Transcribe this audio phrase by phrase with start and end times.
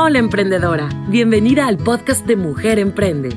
[0.00, 3.30] Hola emprendedora, bienvenida al podcast de Mujer Emprende.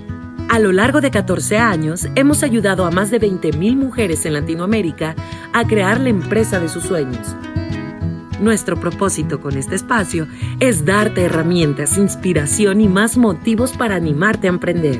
[0.48, 5.16] A lo largo de 14 años hemos ayudado a más de 20.000 mujeres en Latinoamérica
[5.54, 7.36] a crear la empresa de sus sueños.
[8.40, 10.28] Nuestro propósito con este espacio
[10.60, 15.00] es darte herramientas, inspiración y más motivos para animarte a emprender.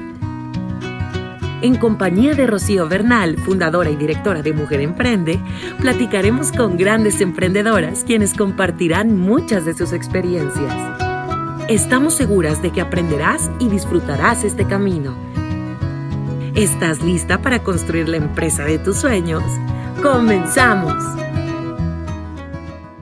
[1.62, 5.40] En compañía de Rocío Bernal, fundadora y directora de Mujer Emprende,
[5.80, 11.01] platicaremos con grandes emprendedoras quienes compartirán muchas de sus experiencias.
[11.72, 15.16] Estamos seguras de que aprenderás y disfrutarás este camino.
[16.54, 19.42] ¿Estás lista para construir la empresa de tus sueños?
[20.04, 21.02] ¡Comenzamos!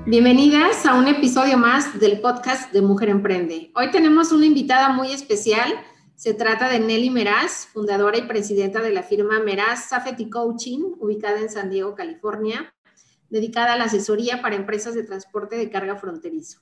[0.06, 3.72] Bienvenidas a un episodio más del podcast de Mujer Emprende.
[3.74, 5.74] Hoy tenemos una invitada muy especial.
[6.14, 11.40] Se trata de Nelly Meraz, fundadora y presidenta de la firma Meraz Safety Coaching, ubicada
[11.40, 12.72] en San Diego, California,
[13.32, 16.60] dedicada a la asesoría para empresas de transporte de carga fronterizo.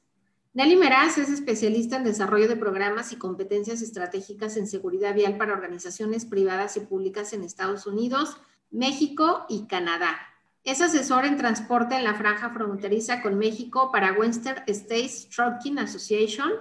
[0.57, 5.53] Nelly Meraz es especialista en desarrollo de programas y competencias estratégicas en seguridad vial para
[5.53, 8.37] organizaciones privadas y públicas en Estados Unidos,
[8.71, 10.17] México y Canadá.
[10.63, 16.51] Es asesor en transporte en la franja fronteriza con México para Western States Trucking Association.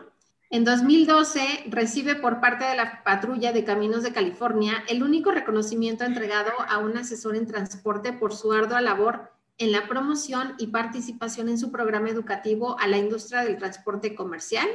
[0.51, 6.05] En 2012 recibe por parte de la Patrulla de Caminos de California el único reconocimiento
[6.05, 11.49] entregado a un asesor en transporte por su ardua labor en la promoción y participación
[11.49, 14.67] en su programa educativo a la industria del transporte comercial,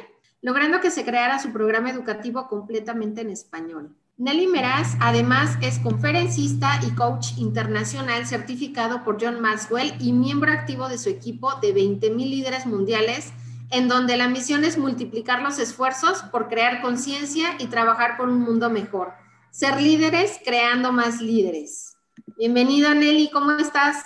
[0.42, 3.96] logrando que se creara su programa educativo completamente en español.
[4.18, 10.90] Nelly Meraz además es conferencista y coach internacional certificado por John Maxwell y miembro activo
[10.90, 13.34] de su equipo de 20.000 líderes mundiales,
[13.72, 18.42] en donde la misión es multiplicar los esfuerzos por crear conciencia y trabajar por un
[18.42, 19.14] mundo mejor.
[19.50, 21.96] Ser líderes creando más líderes.
[22.38, 24.04] Bienvenida Nelly, ¿cómo estás?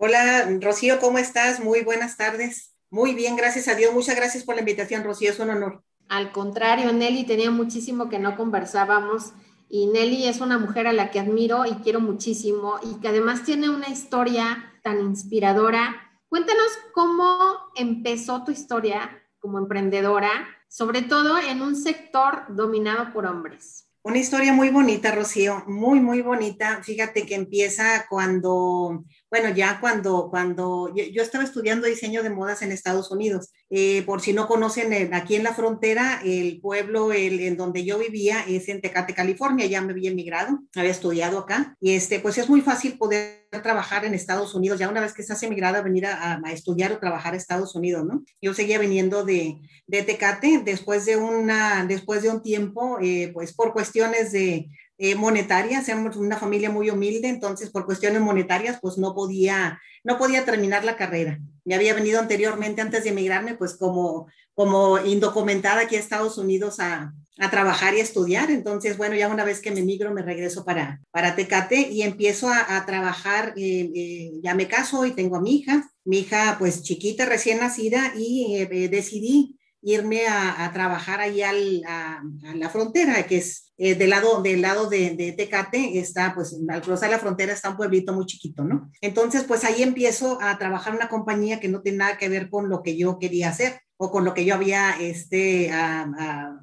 [0.00, 1.58] Hola, Rocío, ¿cómo estás?
[1.58, 2.72] Muy buenas tardes.
[2.88, 3.92] Muy bien, gracias a Dios.
[3.92, 5.82] Muchas gracias por la invitación, Rocío, es un honor.
[6.08, 9.32] Al contrario, Nelly, tenía muchísimo que no conversábamos
[9.68, 13.42] y Nelly es una mujer a la que admiro y quiero muchísimo y que además
[13.42, 15.96] tiene una historia tan inspiradora.
[16.28, 17.36] Cuéntanos cómo
[17.74, 20.30] empezó tu historia como emprendedora,
[20.68, 23.88] sobre todo en un sector dominado por hombres.
[24.02, 26.82] Una historia muy bonita, Rocío, muy, muy bonita.
[26.84, 32.72] Fíjate que empieza cuando bueno, ya cuando, cuando yo, estaba estudiando diseño de modas en
[32.72, 37.40] Estados Unidos, eh, por si no conocen, eh, aquí en la frontera, el pueblo el,
[37.40, 41.76] en donde yo vivía es en Tecate, California, ya me había emigrado, había estudiado acá,
[41.80, 45.22] y este, pues es muy fácil poder trabajar en Estados Unidos, ya una vez que
[45.22, 48.22] estás emigrada, venir a, estudiar o trabajar a Estados Unidos, ¿no?
[48.40, 53.52] Yo seguía viniendo de, de Tecate después de, una, después de un tiempo, eh, pues
[53.54, 54.68] por cuestiones de
[54.98, 60.18] eh, monetarias, somos una familia muy humilde, entonces por cuestiones monetarias pues no podía, no
[60.18, 61.38] podía terminar la carrera.
[61.64, 66.80] Me había venido anteriormente, antes de emigrarme, pues como, como indocumentada aquí a Estados Unidos
[66.80, 68.50] a, a trabajar y estudiar.
[68.50, 72.48] Entonces, bueno, ya una vez que me emigro, me regreso para, para Tecate y empiezo
[72.50, 73.54] a, trabajar.
[73.56, 75.88] Eh, eh, ya me caso y tengo a mi hija.
[76.04, 82.22] Mi hija, pues chiquita, recién nacida, y decidí irme a, trabajar ahí al, a,
[82.54, 86.82] la frontera, que es eh, del lado, del lado de, de, Tecate, está, pues al
[86.82, 88.90] cruzar la frontera está un pueblito muy chiquito, ¿no?
[89.00, 92.50] Entonces, pues ahí empiezo a trabajar en una compañía que no tiene nada que ver
[92.50, 95.70] con lo que yo quería hacer o con lo que yo había este,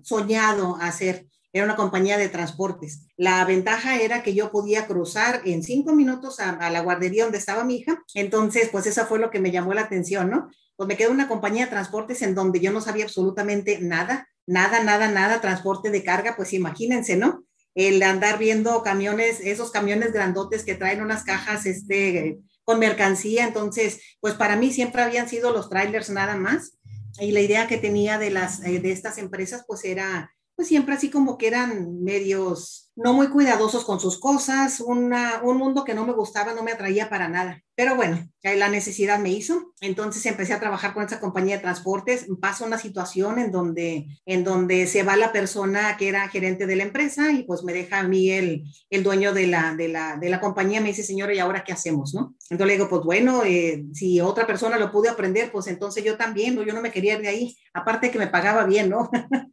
[0.04, 1.28] soñado hacer.
[1.54, 3.08] Era una compañía de transportes.
[3.16, 7.38] La ventaja era que yo podía cruzar en cinco minutos a, a la guardería donde
[7.38, 8.04] estaba mi hija.
[8.14, 10.50] Entonces, pues eso fue lo que me llamó la atención, ¿no?
[10.76, 14.84] Pues me quedé una compañía de transportes en donde yo no sabía absolutamente nada, nada,
[14.84, 17.46] nada, nada, transporte de carga, pues imagínense, ¿no?
[17.74, 24.00] El andar viendo camiones, esos camiones grandotes que traen unas cajas este, con mercancía, entonces,
[24.20, 26.78] pues para mí siempre habían sido los trailers nada más.
[27.20, 30.96] Y la idea que tenía de, las, eh, de estas empresas, pues era, pues siempre
[30.96, 35.10] así como que eran medios no muy cuidadosos con sus cosas, un
[35.58, 37.62] mundo que no me gustaba, no me atraía para nada.
[37.76, 39.74] Pero bueno, la necesidad me hizo.
[39.82, 42.26] Entonces empecé a trabajar con esa compañía de transportes.
[42.40, 46.78] Pasa una situación en donde, en donde se va la persona que era gerente de
[46.78, 50.16] la empresa y pues me deja a mí el, el dueño de la, de, la,
[50.16, 50.80] de la compañía.
[50.80, 52.14] Me dice, señora, ¿y ahora qué hacemos?
[52.14, 52.34] ¿no?
[52.50, 56.16] Entonces le digo, pues bueno, eh, si otra persona lo pude aprender, pues entonces yo
[56.16, 56.64] también, ¿no?
[56.64, 57.58] yo no me quería ir de ahí.
[57.74, 59.10] Aparte que me pagaba bien, ¿no?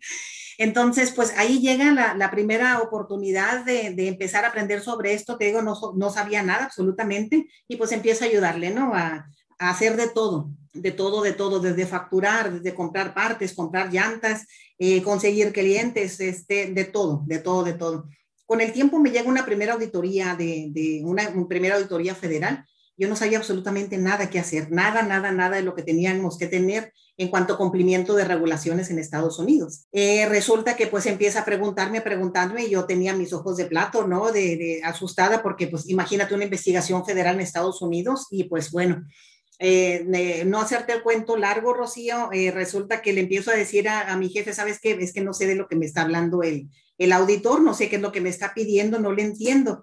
[0.63, 5.37] Entonces, pues ahí llega la, primera oportunidad de, empezar a aprender sobre esto.
[5.37, 8.95] Te digo, no, sabía nada absolutamente y pues empiezo a ayudarle, ¿no?
[8.95, 9.27] A,
[9.59, 14.47] hacer de todo, de todo, de todo, desde facturar, desde comprar partes, comprar llantas,
[14.79, 18.09] eh, conseguir clientes, este, de todo, de todo, de todo.
[18.47, 22.65] Con el tiempo me llega una primera auditoría de, una primera auditoría federal
[23.03, 26.47] yo no sabía absolutamente nada que hacer, nada, nada, nada de lo que teníamos que
[26.47, 29.89] tener en cuanto a cumplimiento de regulaciones en Estados Unidos.
[29.91, 33.65] Eh, resulta que pues empieza a preguntarme, a preguntarme, y yo tenía mis ojos de
[33.65, 34.31] plato, ¿no?
[34.31, 39.05] De, asustada porque pues imagínate una investigación federal en Estados Unidos y pues bueno,
[39.59, 44.17] eh, no hacerte el cuento largo, Rocío, eh, resulta que le empiezo a decir a,
[44.17, 44.93] mi jefe, ¿sabes qué?
[44.93, 46.69] Es que no sé de lo que me está hablando el,
[46.99, 49.83] el auditor, no sé qué es lo que me está pidiendo, no le entiendo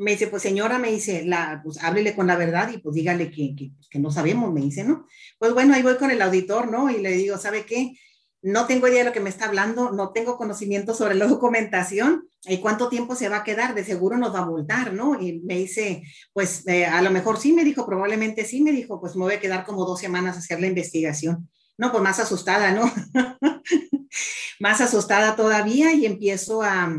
[0.00, 3.30] me dice, pues señora, me dice, la, pues háblele con la verdad y pues dígale
[3.30, 5.06] que, que, que, no sabemos, me dice, ¿no?
[5.38, 6.90] Pues bueno, ahí voy con el auditor, ¿no?
[6.90, 7.92] Y le digo, ¿sabe qué?
[8.40, 12.26] No tengo idea de lo que me está hablando, no tengo conocimiento sobre la documentación
[12.44, 15.20] y cuánto tiempo se va a quedar, de seguro nos va a multar, ¿no?
[15.20, 19.00] Y me dice, pues eh, a lo mejor sí, me dijo, probablemente sí, me dijo,
[19.00, 21.50] pues me voy a quedar como dos semanas a hacer la investigación.
[21.76, 22.90] No, pues más asustada, ¿no?
[24.60, 26.90] más asustada todavía y empiezo a,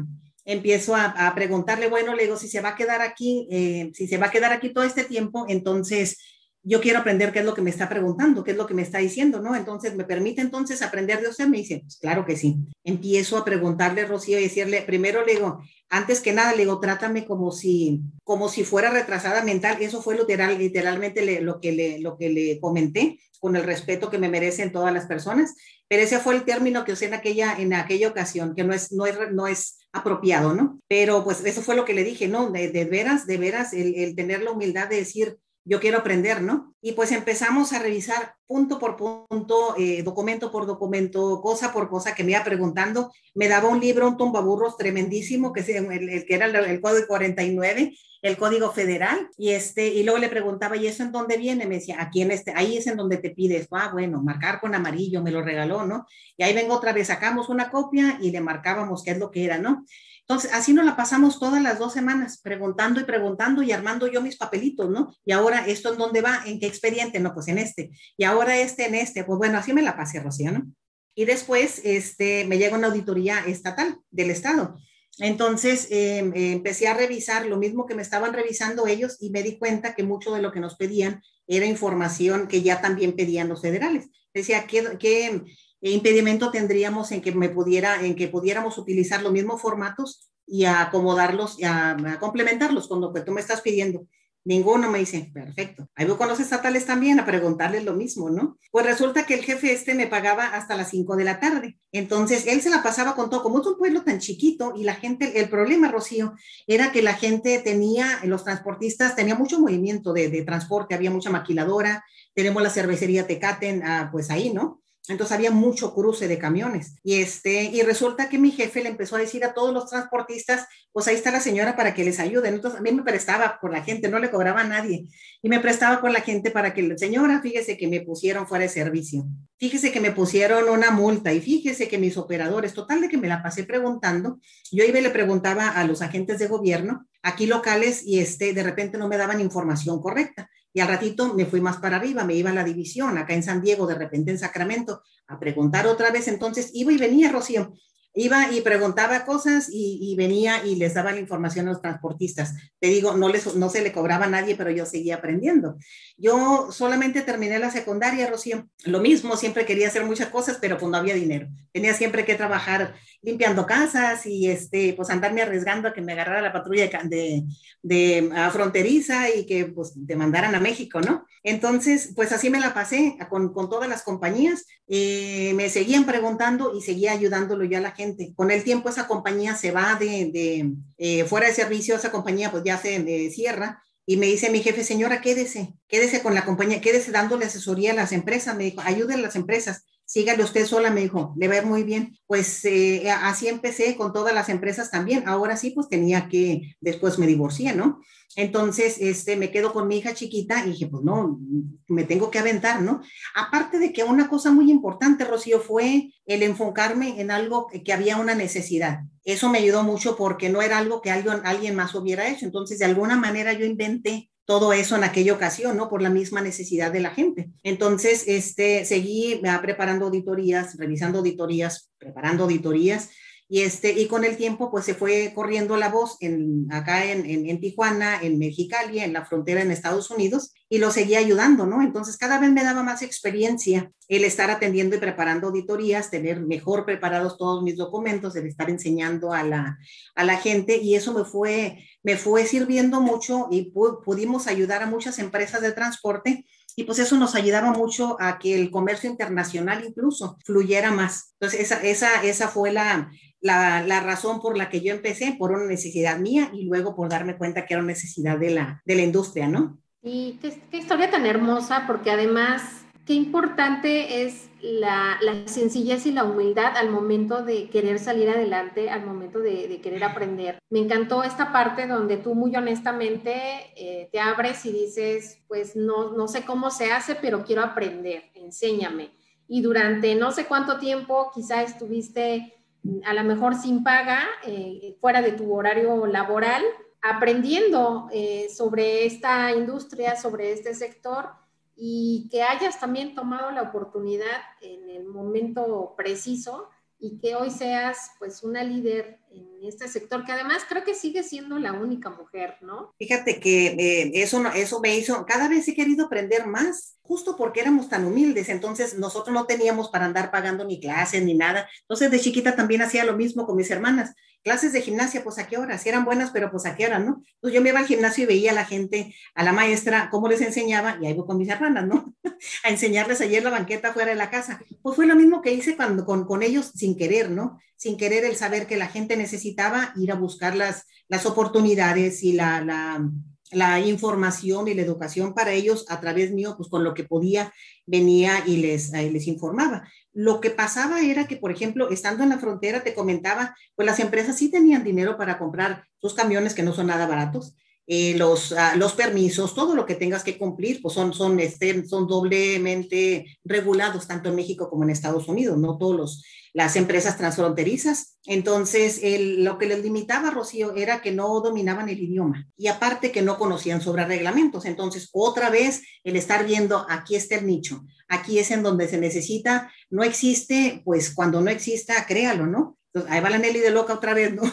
[0.46, 4.18] empiezo a, preguntarle, bueno, le digo, si se va a quedar aquí, eh, si se
[4.18, 6.18] va a quedar aquí todo este tiempo, entonces
[6.64, 8.84] yo quiero aprender qué es lo que me está preguntando, qué es lo que me
[8.84, 9.56] está diciendo, ¿no?
[9.56, 11.48] Entonces, ¿me permite entonces aprender de usted?
[11.48, 12.58] Me dice, pues claro que sí.
[12.84, 15.60] Empiezo a preguntarle, Rocío, y decirle, primero le digo,
[15.90, 19.82] antes que nada, le digo, trátame como si, como si fuera retrasada mental.
[19.82, 24.20] Eso fue literal, literalmente lo, que le, lo que le comenté, con el respeto que
[24.20, 25.56] me merecen todas las personas.
[25.92, 28.94] Pero ese fue el término que usé en aquella, en aquella ocasión, que no es,
[28.94, 30.80] no es, no es apropiado, ¿no?
[30.88, 32.50] Pero pues eso fue lo que le dije, ¿no?
[32.50, 36.74] De, veras, de veras, el, el tener la humildad de decir, yo quiero aprender, ¿no?
[36.82, 42.16] Y pues empezamos a revisar punto por punto, eh, documento por documento, cosa por cosa
[42.16, 43.12] que me iba preguntando.
[43.36, 48.38] Me daba un libro, un tumbaburros tremendísimo, que, el, que era el, código 49, el
[48.38, 51.66] código federal, y, este, y luego le preguntaba, ¿y eso en dónde viene?
[51.66, 53.68] Me decía, aquí en este, ahí es en donde te pides.
[53.72, 56.06] Ah, bueno, marcar con amarillo, me lo regaló, ¿no?
[56.38, 59.46] Y ahí vengo otra vez, sacamos una copia y le marcábamos qué es lo que
[59.46, 59.86] era, ¿no?
[60.22, 64.22] Entonces, así nos la pasamos todas las dos semanas, preguntando y preguntando y armando yo
[64.22, 65.14] mis papelitos, ¿no?
[65.26, 66.44] Y ahora, ¿esto en dónde va?
[66.46, 67.20] ¿En qué expediente?
[67.20, 67.92] No, pues en este.
[68.16, 69.24] Y ahora este en este.
[69.24, 70.72] Pues bueno, así me la pasé, Rocío, ¿no?
[71.16, 74.78] Y después, este, me llega una auditoría estatal del Estado.
[75.22, 79.58] Entonces, em, empecé a revisar lo mismo que me estaban revisando ellos y me di
[79.58, 83.62] cuenta que mucho de lo que nos pedían era información que ya también pedían los
[83.62, 84.10] federales.
[84.34, 85.44] Decía, ¿qué, qué
[85.82, 91.60] impedimento tendríamos en que me pudiera, en que pudiéramos utilizar los mismos formatos y acomodarlos,
[91.60, 94.08] y a, complementarlos con lo que tú me estás pidiendo.
[94.44, 95.88] Ninguno me dice, perfecto.
[95.96, 98.58] Ahí voy con los estatales también a preguntarles lo mismo, ¿no?
[98.72, 101.78] Pues resulta que el jefe este me pagaba hasta las 5 de la tarde.
[101.92, 103.44] Entonces, él se la pasaba con todo.
[103.44, 106.34] Como es un pueblo tan chiquito y la gente, el problema, Rocío,
[106.66, 112.04] era que la gente tenía, los transportistas, tenía mucho movimiento de, transporte, había mucha maquiladora,
[112.34, 114.81] tenemos la cervecería Tecaten, ah, pues ahí, ¿no?
[115.12, 116.96] Entonces había mucho cruce de camiones.
[117.04, 120.68] Y, este, y resulta que mi jefe le empezó a decir a todos los transportistas,
[120.92, 122.56] pues ahí está la señora para que les ayuden.
[122.56, 125.08] Entonces a mí me prestaba por la gente, no le cobraba a nadie.
[125.42, 128.70] Y me prestaba con la gente para que, señora, fíjese que me pusieron fuera de
[128.70, 129.26] servicio.
[129.58, 133.28] Fíjese que me pusieron una multa y fíjese que mis operadores, total de que me
[133.28, 134.40] la pasé preguntando,
[134.72, 138.64] yo iba y le preguntaba a los agentes de gobierno aquí locales y este, de
[138.64, 140.50] repente no me daban información correcta.
[140.74, 143.44] Y al ratito me fui más para arriba, me iba a la división, acá en
[143.44, 146.28] San Diego, de repente en Sacramento, a preguntar otra vez.
[146.28, 147.74] Entonces iba y venía, Rocío.
[148.14, 152.54] Iba y preguntaba cosas y, venía y les daba la información a los transportistas.
[152.80, 155.78] Te digo, no, les, no se le cobraba a nadie, pero yo seguía aprendiendo.
[156.18, 158.68] Yo solamente terminé la secundaria, Rocío.
[158.84, 161.48] Lo mismo, siempre quería hacer muchas cosas, pero pues no había dinero.
[161.72, 166.42] Tenía siempre que trabajar limpiando casas y este, pues andarme arriesgando a que me agarrara
[166.42, 167.44] la patrulla de,
[167.82, 171.26] de, fronteriza y que pues te mandaran a México, ¿no?
[171.44, 174.66] Entonces, pues así me la pasé con, con todas las compañías.
[174.88, 178.01] Eh, me seguían preguntando y seguía ayudándolo yo a la gente.
[178.36, 182.52] Con el tiempo esa compañía se va de, de eh, fuera de servicio, esa compañía
[182.52, 183.82] pues ya se eh, cierra.
[184.06, 187.96] Y me dice mi jefe, señora, quédese, quédese con la compañía, quédese dándole asesoría a
[187.96, 188.56] las empresas.
[188.56, 192.18] Me dijo, ayude a las empresas sígale usted sola, me dijo, le va muy bien.
[192.28, 195.24] Pues eh, así empecé con todas las empresas también.
[195.26, 198.02] Ahora sí, pues tenía que, después me divorcié, ¿no?
[198.36, 201.40] Entonces, este, me quedo con mi hija chiquita y dije, pues no,
[201.88, 203.02] me tengo que aventar, ¿no?
[203.36, 208.18] Aparte de que una cosa muy importante, Rocío, fue el enfocarme en algo que había
[208.18, 209.04] una necesidad.
[209.24, 212.46] Eso me ayudó mucho porque no era algo que alguien, alguien más hubiera hecho.
[212.46, 215.88] Entonces, de alguna manera yo inventé todo eso en aquella ocasión, ¿no?
[215.88, 217.50] Por la misma necesidad de la gente.
[217.64, 223.12] Entonces, este, seguí preparando auditorías, revisando auditorías, preparando auditorías
[223.54, 227.26] Y, este, y con el tiempo, pues se fue corriendo la voz en, acá en,
[227.26, 231.82] en, Tijuana, en Mexicali, en la frontera en Estados Unidos, y lo seguía ayudando, ¿no?
[231.82, 236.86] Entonces, cada vez me daba más experiencia el estar atendiendo y preparando auditorías, tener mejor
[236.86, 239.78] preparados todos mis documentos, el estar enseñando a la,
[240.16, 243.74] a la gente, y eso me fue, me fue sirviendo mucho y
[244.06, 246.46] pudimos ayudar a muchas empresas de transporte
[246.78, 251.34] y pues eso nos ayudaba mucho a que el comercio internacional incluso fluyera más.
[251.34, 253.12] Entonces, esa, esa, esa fue la,
[253.42, 257.10] la, la, razón por la que yo empecé, por una necesidad mía y luego por
[257.10, 259.80] darme cuenta que era una necesidad de la, de la industria, ¿no?
[260.04, 266.12] Y qué, qué historia tan hermosa, porque además, qué importante es la, la, sencillez y
[266.12, 270.60] la humildad al momento de querer salir adelante, al momento de, de querer aprender.
[270.70, 273.34] Me encantó esta parte donde tú muy honestamente
[273.76, 278.32] eh, te abres y dices, pues no, no sé cómo se hace, pero quiero aprender,
[278.36, 279.12] enséñame.
[279.48, 282.61] Y durante no sé cuánto tiempo quizá estuviste
[283.06, 286.64] a lo mejor sin paga, eh, fuera de tu horario laboral,
[287.02, 291.30] aprendiendo eh, sobre esta industria, sobre este sector
[291.76, 296.70] y que hayas también tomado la oportunidad en el momento preciso
[297.00, 301.24] y que hoy seas pues una líder en este sector, que además creo que sigue
[301.24, 302.94] siendo la única mujer, ¿no?
[303.00, 307.60] Fíjate que eh, eso, eso me hizo, cada vez he querido aprender más, justo porque
[307.60, 312.10] éramos tan humildes, entonces nosotros no teníamos para andar pagando ni clases ni nada, entonces
[312.10, 314.16] de chiquita también hacía lo mismo con mis hermanas,
[314.46, 317.00] clases de gimnasia, pues a qué hora, si eran buenas, pero pues a qué hora,
[317.00, 317.22] ¿no?
[317.34, 320.30] Entonces yo me iba al gimnasio y veía a la gente, a la maestra, cómo
[320.30, 322.16] les enseñaba, y ahí voy con mis hermanas, ¿no?
[322.64, 324.62] a enseñarles ayer la banqueta fuera de la casa.
[324.82, 327.60] Pues fue lo mismo que hice cuando, con, con ellos sin querer, ¿no?
[327.76, 332.32] Sin querer el saber que la gente necesitaba ir a buscar las, las oportunidades y
[332.32, 333.06] la, la
[333.52, 337.54] la información y la educación para ellos a través mío, pues con lo que podía,
[337.86, 339.88] venía y les, eh, les informaba.
[340.14, 344.00] Lo que pasaba era que, por ejemplo, estando en la frontera, te comentaba, pues las
[344.00, 347.56] empresas sí tenían dinero para comprar sus camiones que no son nada baratos,
[347.94, 351.86] eh, los, uh, los permisos, todo lo que tengas que cumplir, pues son, son, este,
[351.86, 357.18] son doblemente regulados tanto en México como en Estados Unidos, no todos los, las empresas
[357.18, 358.18] transfronterizas.
[358.26, 363.12] Entonces, el, lo que les limitaba, Rocío, era que no dominaban el idioma y aparte
[363.12, 364.64] que no conocían sobre reglamentos.
[364.64, 369.00] Entonces, otra vez, el estar viendo, aquí está el nicho, aquí es en donde se
[369.00, 372.78] necesita, no existe, pues cuando no exista, créalo, ¿no?
[372.94, 374.44] Entonces, ahí va la Nelly de loca otra vez, ¿no?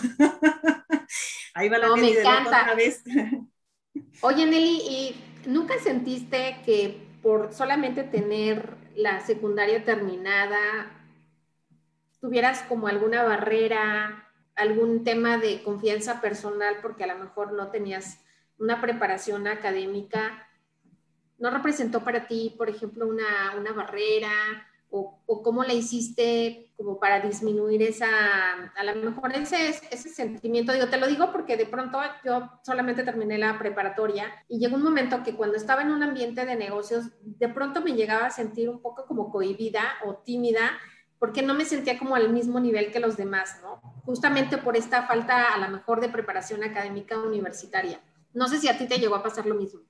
[1.58, 3.02] ahí va la Nelly de loca otra vez.
[4.22, 10.58] Oye, Nelly, ¿y nunca sentiste que por solamente tener la secundaria terminada
[12.20, 18.20] tuvieras como alguna barrera, algún tema de confianza personal, porque a lo mejor no tenías
[18.58, 20.48] una preparación académica,
[21.38, 24.67] ¿no representó para ti, por ejemplo, una, una barrera?
[24.90, 28.08] O, cómo la hiciste como para disminuir esa,
[28.74, 33.04] a lo mejor ese, ese sentimiento, digo, te lo digo porque de pronto yo solamente
[33.04, 37.06] terminé la preparatoria y llegó un momento que cuando estaba en un ambiente de negocios,
[37.20, 40.78] de pronto me llegaba a sentir un poco como cohibida o tímida
[41.18, 43.80] porque no me sentía como al mismo nivel que los demás, ¿no?
[44.04, 48.00] Justamente por esta falta a lo mejor de preparación académica universitaria.
[48.32, 49.80] No sé si a ti te llegó a pasar lo mismo.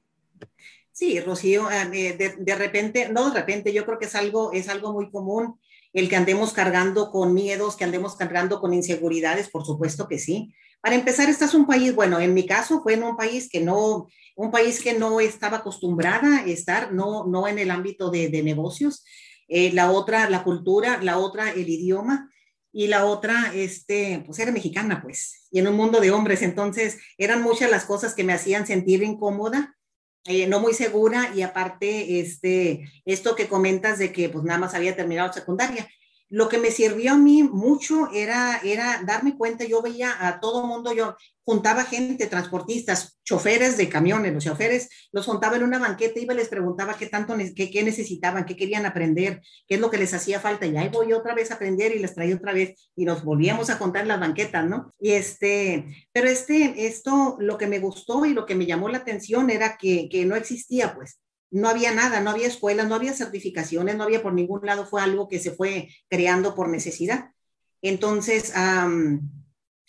[0.98, 4.68] Sí, Rocío, eh, de, de, repente, no de repente, yo creo que es algo, es
[4.68, 5.60] algo muy común
[5.92, 10.52] el que andemos cargando con miedos, que andemos cargando con inseguridades, por supuesto que sí.
[10.80, 14.08] Para empezar, estás un país, bueno, en mi caso fue en un país que no,
[14.34, 18.42] un país que no estaba acostumbrada a estar, no, no en el ámbito de, de
[18.42, 19.04] negocios,
[19.46, 22.28] eh, la otra, la cultura, la otra, el idioma,
[22.72, 26.98] y la otra, este, pues era mexicana, pues, y en un mundo de hombres, entonces
[27.18, 29.77] eran muchas las cosas que me hacían sentir incómoda,
[30.24, 34.74] eh, no muy segura, y aparte, este, esto que comentas de que pues nada más
[34.74, 35.88] había terminado secundaria,
[36.30, 40.66] lo que me sirvió a mí mucho era, era darme cuenta, yo veía a todo
[40.66, 46.20] mundo, yo juntaba gente, transportistas, choferes de camiones, los choferes, los juntaba en una banqueta,
[46.20, 49.90] iba y les preguntaba qué tanto, qué, qué necesitaban, qué querían aprender, qué es lo
[49.90, 52.52] que les hacía falta, y ahí voy otra vez a aprender y les traía otra
[52.52, 54.92] vez, y nos volvíamos a contar las banquetas, ¿no?
[55.00, 58.98] Y este, pero este, esto, lo que me gustó y lo que me llamó la
[58.98, 61.18] atención era que, que no existía, pues,
[61.50, 65.02] no había nada, no había escuelas, no había certificaciones, no había por ningún lado, fue
[65.02, 67.32] algo que se fue creando por necesidad.
[67.80, 68.52] Entonces,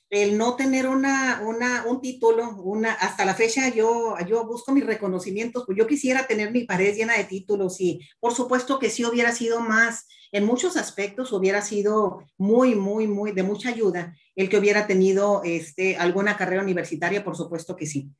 [0.10, 4.86] el no tener una, una, un título, una, hasta la fecha yo, yo busco mis
[4.86, 9.06] reconocimientos, pues yo quisiera tener mi pared llena de títulos y por supuesto que sí
[9.06, 14.50] hubiera sido más, en muchos aspectos hubiera sido muy, muy, muy de mucha ayuda el
[14.50, 18.12] que hubiera tenido este, alguna carrera universitaria, por supuesto que sí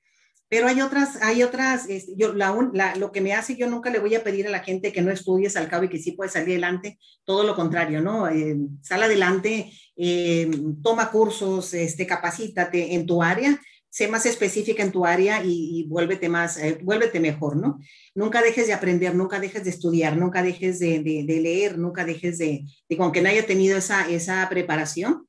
[0.50, 4.00] Pero hay otras, hay otras, este, yo, la, lo que me hace, yo nunca le
[4.00, 6.32] voy a pedir a la gente que no estudies al cabo y que sí puede
[6.32, 8.28] salir adelante, todo lo contrario, ¿no?
[8.28, 10.50] Eh, sal adelante, eh,
[10.82, 16.30] toma cursos, este, capacítate en tu área, sé más específica en tu área y, vuélvete
[16.30, 17.78] más, eh, vuélvete mejor, ¿no?
[18.16, 22.66] Nunca dejes de aprender, nunca dejes de estudiar, nunca dejes de, leer, nunca dejes de,
[22.90, 25.28] de, aunque no haya tenido esa, esa preparación,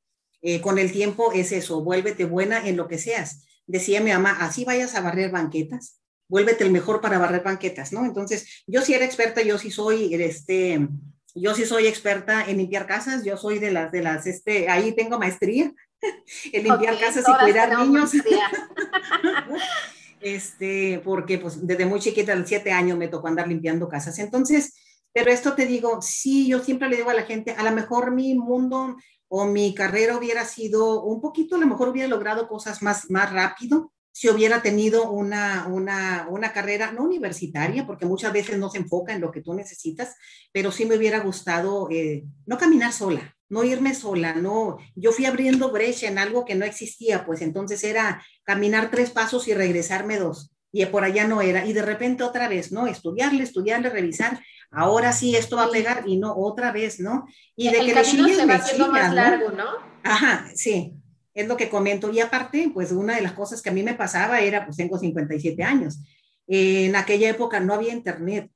[0.62, 4.64] con el tiempo es eso, vuélvete buena en lo que seas decía mi mamá, así
[4.64, 8.04] vayas a barrer banquetas, vuélvete el mejor para barrer banquetas, ¿no?
[8.04, 10.88] Entonces, yo sí era experta, yo sí soy, este,
[11.34, 14.94] yo sí soy experta en limpiar casas, yo soy de las, de las, este, ahí
[14.94, 15.72] tengo maestría
[16.52, 18.12] en limpiar casas y cuidar niños.
[20.20, 24.18] este, porque pues desde muy chiquita, de siete años, me tocó andar limpiando casas.
[24.18, 24.74] Entonces,
[25.12, 28.12] pero esto te digo, sí, yo siempre le digo a la gente, a lo mejor
[28.12, 28.96] mi mundo
[29.32, 33.32] o mi carrera hubiera sido un poquito, a lo mejor hubiera logrado cosas más, más
[33.32, 38.78] rápido si hubiera tenido una, una, una carrera no universitaria, porque muchas veces no se
[38.78, 40.16] enfoca en lo que tú necesitas,
[40.52, 45.26] pero sí me hubiera gustado eh, no caminar sola, no irme sola, no, yo fui
[45.26, 50.18] abriendo brecha en algo que no existía, pues entonces era caminar tres pasos y regresarme
[50.18, 52.86] dos, y por allá no era, y de repente otra vez, ¿no?
[52.86, 57.26] Estudiarle, estudiarle, revisar, ahora sí esto va a pegar y no otra vez, ¿no?
[57.56, 59.64] Y de que camino se va haciendo más largo, ¿no?
[60.04, 60.94] Ajá, sí,
[61.34, 62.10] es lo que comento.
[62.10, 64.98] Y aparte, pues una de las cosas que a mí me pasaba era, pues tengo
[64.98, 65.98] 57 años.
[66.46, 68.50] en aquella época no había internet,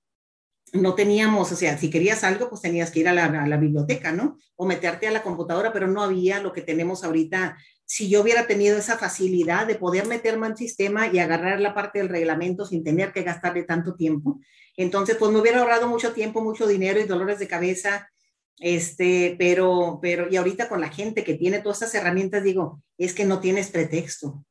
[0.72, 3.56] no teníamos, o sea, si querías algo, pues tenías que ir a la, a la,
[3.56, 4.38] biblioteca, ¿no?
[4.56, 7.56] O meterte a la computadora, pero no había lo que tenemos ahorita.
[7.86, 11.98] Si yo hubiera tenido esa facilidad de poder meterme en sistema y agarrar la parte
[11.98, 14.40] del reglamento sin tener que gastarle tanto tiempo,
[14.76, 18.10] entonces, pues me hubiera ahorrado mucho tiempo, mucho dinero y dolores de cabeza.
[18.58, 23.14] Este, pero, pero, y ahorita con la gente que tiene todas estas herramientas, digo, es
[23.14, 24.44] que no tienes pretexto.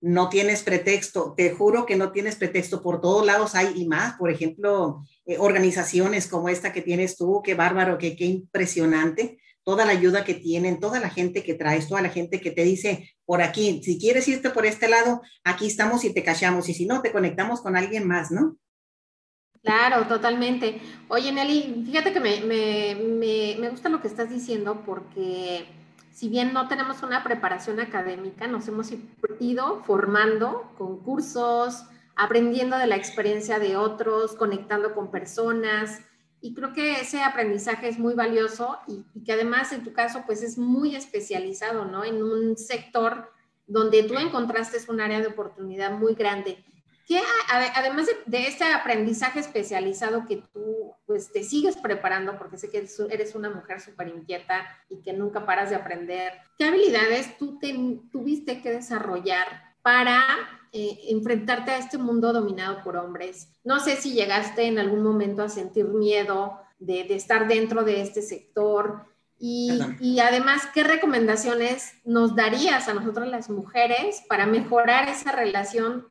[0.00, 1.34] No tienes pretexto.
[1.36, 2.80] Te juro que no tienes pretexto.
[2.82, 4.16] Por todos lados hay y más.
[4.16, 9.84] Por ejemplo, eh, organizaciones como esta que tienes tú, qué bárbaro, qué, qué impresionante toda
[9.84, 13.14] la ayuda que tienen, toda la gente que traes, toda la gente que te dice
[13.24, 16.86] por aquí, si quieres irte por este lado, aquí estamos y te cachamos, y si
[16.86, 18.56] no, te conectamos con alguien más, ¿no?
[19.62, 20.80] Claro, totalmente.
[21.08, 25.66] Oye, Nelly, fíjate que me, me, me, me, gusta lo que estás diciendo porque
[26.12, 28.90] si bien no tenemos una preparación académica, nos hemos
[29.38, 31.84] ido formando con cursos,
[32.16, 36.00] aprendiendo de la experiencia de otros, conectando con personas.
[36.40, 40.24] Y creo que ese aprendizaje es muy valioso y, y que además en tu caso
[40.26, 42.04] pues es muy especializado, ¿no?
[42.04, 43.30] En un sector
[43.66, 46.64] donde tú encontraste un área de oportunidad muy grande
[47.74, 53.34] además de, este aprendizaje especializado que tú pues, te sigues preparando, porque sé que eres
[53.34, 57.58] una mujer súper inquieta y que nunca paras de aprender, ¿qué habilidades tú
[58.12, 60.22] tuviste que desarrollar para
[60.72, 63.48] eh, enfrentarte a este mundo dominado por hombres?
[63.64, 68.02] No sé si llegaste en algún momento a sentir miedo de, de estar dentro de
[68.02, 69.06] este sector.
[69.38, 76.06] Y, y, además, ¿qué recomendaciones nos darías a nosotros las mujeres para mejorar esa relación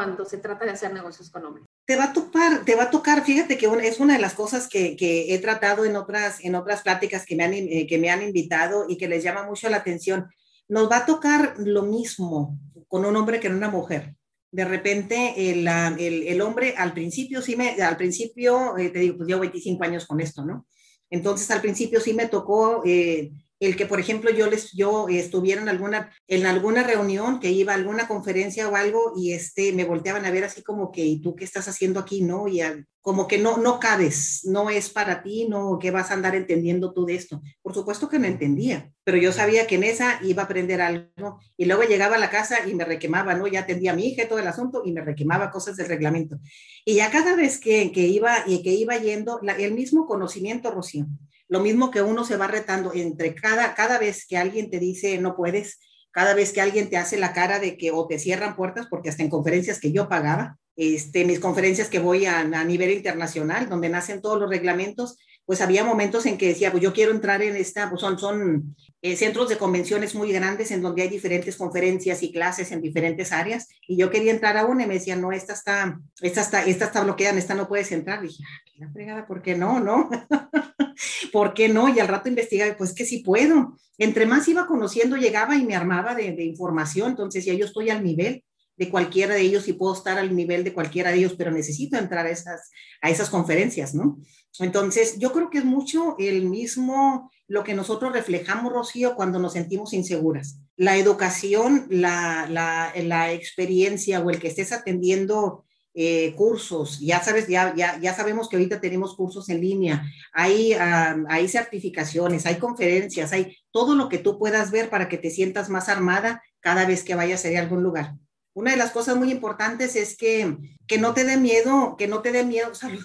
[0.00, 1.66] cuando se trata de hacer negocios con hombres.
[1.84, 4.66] Te va a tocar, te va a tocar, fíjate que es una de las cosas
[4.66, 8.10] que, que, he tratado en otras, en otras pláticas que me, han, eh, que me
[8.10, 10.30] han invitado y que les llama mucho la atención.
[10.70, 12.56] Nos va a tocar lo mismo
[12.86, 14.14] con un hombre que con una mujer.
[14.52, 19.16] De repente, el, el, el hombre al principio, sí me, al principio, eh, te digo,
[19.16, 20.66] pues llevo 25 años con esto, ¿no?
[21.10, 25.60] Entonces, al principio sí me tocó eh, el que, por ejemplo, yo les, yo estuviera
[25.60, 29.84] en alguna, en alguna reunión, que iba a alguna conferencia o algo, y este, me
[29.84, 32.22] volteaban a ver así como que, ¿y tú qué estás haciendo aquí?
[32.22, 32.48] ¿No?
[32.48, 32.62] Y
[33.02, 36.92] como que no, no cabes, no es para ti, no, ¿qué vas a andar entendiendo
[36.92, 37.42] tú de esto?
[37.62, 41.38] Por supuesto que no entendía, pero yo sabía que en esa iba a aprender algo,
[41.56, 43.46] y luego llegaba a la casa y me requemaba, ¿no?
[43.46, 46.38] Ya atendía a mi hija todo el asunto y me requemaba cosas del reglamento.
[46.86, 51.06] Y ya cada vez que, que iba, y que iba yendo, el mismo conocimiento, Rocío,
[51.50, 55.18] lo mismo que uno se va retando entre cada, cada vez que alguien te dice
[55.18, 55.80] no puedes,
[56.12, 59.08] cada vez que alguien te hace la cara de que o te cierran puertas, porque
[59.08, 63.68] hasta en conferencias que yo pagaba, este, mis conferencias que voy a, a nivel internacional,
[63.68, 67.42] donde nacen todos los reglamentos, pues había momentos en que decía, pues yo quiero entrar
[67.42, 71.56] en esta, pues son, son eh, centros de convenciones muy grandes en donde hay diferentes
[71.56, 75.20] conferencias y clases en diferentes áreas, y yo quería entrar a una y me decían,
[75.20, 78.24] no, esta está, esta está, esta está bloqueada, esta no puedes entrar.
[78.24, 80.08] Y dije, ah, qué la fregada, ¿por qué no, no?
[81.32, 81.88] ¿Por qué no?
[81.88, 83.76] Y al rato investigaba, pues que sí puedo.
[83.98, 87.90] Entre más iba conociendo, llegaba y me armaba de, de información, entonces ya yo estoy
[87.90, 88.44] al nivel
[88.80, 91.98] de cualquiera de ellos y puedo estar al nivel de cualquiera de ellos, pero necesito
[91.98, 92.70] entrar a esas,
[93.02, 94.18] a esas conferencias, ¿no?
[94.58, 99.52] Entonces, yo creo que es mucho el mismo, lo que nosotros reflejamos, Rocío, cuando nos
[99.52, 100.58] sentimos inseguras.
[100.76, 107.74] la educación, la, la, experiencia o el que estés atendiendo eh, cursos, ya sabes, ya,
[107.74, 113.56] ya, ya, sabemos que ahorita tenemos cursos en línea, hay, hay certificaciones, hay conferencias, hay
[113.72, 117.14] todo lo que tú puedas ver para que te sientas más armada cada vez que
[117.14, 118.14] vayas a algún lugar.
[118.54, 122.20] Una de las cosas muy importantes es que, que no te dé miedo, que no
[122.22, 123.04] te dé miedo, salud,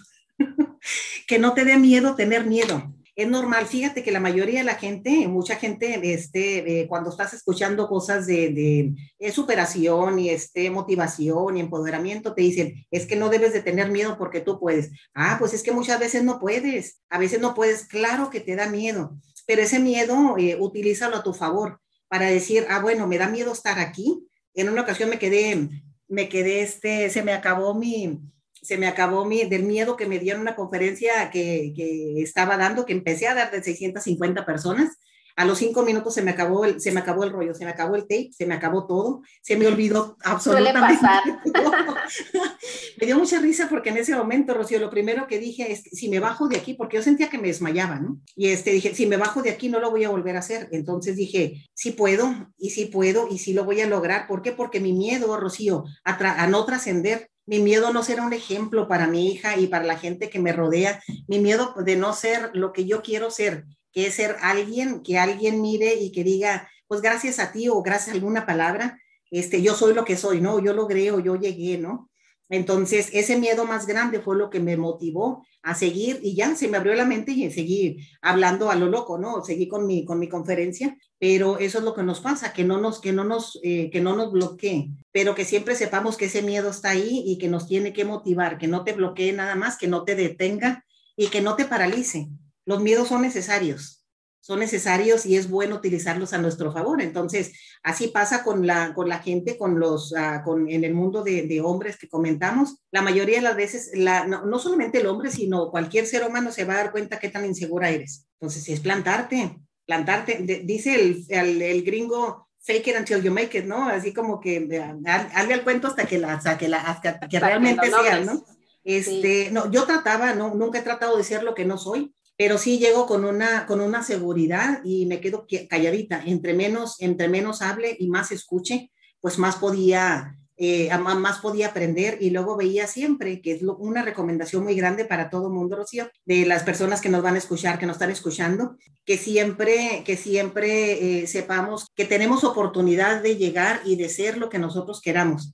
[1.27, 3.65] que no te dé miedo tener miedo es normal.
[3.65, 8.93] Fíjate que la mayoría de la gente, mucha gente, este, cuando estás escuchando cosas de,
[9.31, 14.17] superación y este, motivación y empoderamiento, te dicen, es que no debes de tener miedo
[14.17, 14.91] porque tú puedes.
[15.13, 17.01] Ah, pues es que muchas veces no puedes.
[17.09, 17.85] A veces no puedes.
[17.85, 19.17] Claro que te da miedo,
[19.47, 23.53] pero ese miedo eh, utilízalo a tu favor para decir, ah, bueno, me da miedo
[23.53, 24.27] estar aquí.
[24.53, 25.69] En una ocasión me quedé,
[26.07, 28.19] me quedé, este, se me acabó mi,
[28.65, 32.57] se me acabó mi, del miedo que me dio en una conferencia que, que, estaba
[32.57, 34.97] dando, que empecé a dar de 650 personas.
[35.37, 37.71] A los cinco minutos se me acabó el, se me acabó el rollo, se me
[37.71, 41.03] acabó el tape, se me acabó todo, se me olvidó absolutamente.
[42.99, 46.07] me dio mucha risa porque en ese momento, Rocío, lo primero que dije es, si
[46.07, 48.17] me bajo de aquí, porque yo sentía que me desmayaba, ¿no?
[48.33, 50.69] Y este, dije, si me bajo de aquí no lo voy a volver a hacer.
[50.71, 54.27] Entonces dije, sí puedo, y sí puedo, y sí lo voy a lograr.
[54.27, 54.53] ¿Por qué?
[54.53, 59.07] Porque mi miedo, Rocío, a, a no trascender mi miedo no ser un ejemplo para
[59.07, 62.73] mi hija y para la gente que me rodea, mi miedo de no ser lo
[62.73, 67.01] que yo quiero ser, que es ser alguien, que alguien mire y que diga, pues
[67.01, 68.99] gracias a ti o gracias a alguna palabra,
[69.31, 70.59] este, yo soy lo que soy, ¿no?
[70.59, 72.09] Yo logré o yo llegué, ¿no?
[72.49, 76.67] Entonces, ese miedo más grande fue lo que me motivó a seguir y ya se
[76.67, 79.43] me abrió la mente y seguir hablando a lo loco, ¿no?
[79.43, 82.79] Seguí con mi, con mi conferencia, pero eso es lo que nos pasa, que no
[82.79, 86.43] nos, que no nos, eh, que no nos bloquee, pero que siempre sepamos que ese
[86.43, 89.77] miedo está ahí y que nos tiene que motivar, que no te bloquee nada más,
[89.77, 92.27] que no te detenga y que no te paralice.
[92.65, 94.04] Los miedos son necesarios,
[94.45, 97.01] son necesarios y es bueno utilizarlos a nuestro favor.
[97.01, 101.23] Entonces, así pasa con la, con la gente, con los, uh, con, en el mundo
[101.23, 102.77] de, de, hombres que comentamos.
[102.91, 106.51] La mayoría de las veces, la, no, no, solamente el hombre, sino cualquier ser humano
[106.51, 108.27] se va a dar cuenta qué tan insegura eres.
[108.39, 110.37] Entonces, es plantarte, plantarte.
[110.43, 113.89] De, dice el, el, el, gringo, fake it until you make it, ¿no?
[113.89, 114.69] Así como que
[115.07, 118.45] hazle al cuento hasta que, la, hasta que, la, hasta que realmente que sea, ¿no?
[118.83, 119.51] Este, sí.
[119.51, 122.79] no, yo trataba, no, nunca he tratado de ser lo que no soy pero sí
[122.79, 126.21] llego con una, con una seguridad y me quedo calladita.
[126.25, 132.17] Entre menos, entre menos hable y más escuche, pues más podía, eh, más podía aprender
[132.19, 136.45] y luego veía siempre, que es una recomendación muy grande para todo mundo, Rocío, de
[136.45, 141.21] las personas que nos van a escuchar, que nos están escuchando, que siempre, que siempre
[141.21, 145.53] eh, sepamos que tenemos oportunidad de llegar y de ser lo que nosotros queramos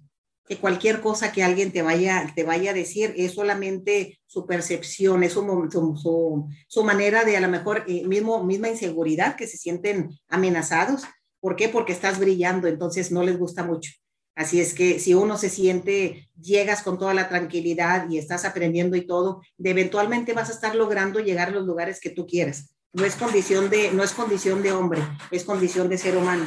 [0.51, 5.23] que cualquier cosa que alguien te vaya, te vaya a decir es solamente su percepción,
[5.23, 10.09] es su, su, manera de a lo mejor eh, mismo, misma inseguridad, que se sienten
[10.27, 11.03] amenazados.
[11.39, 11.69] ¿Por qué?
[11.69, 13.93] Porque estás brillando, entonces no les gusta mucho.
[14.35, 18.97] Así es que si uno se siente, llegas con toda la tranquilidad y estás aprendiendo
[18.97, 22.75] y todo, de eventualmente vas a estar logrando llegar a los lugares que tú quieras.
[22.91, 26.43] No es condición de, no es condición de hombre, es condición de ser humano.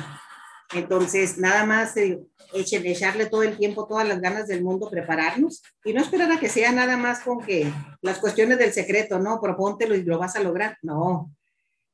[0.74, 2.20] Entonces, nada más eh,
[2.52, 6.40] echen, echarle todo el tiempo, todas las ganas del mundo, prepararnos y no esperar a
[6.40, 9.40] que sea nada más con que las cuestiones del secreto, ¿no?
[9.40, 10.78] Propóntelo y lo vas a lograr.
[10.82, 11.30] No,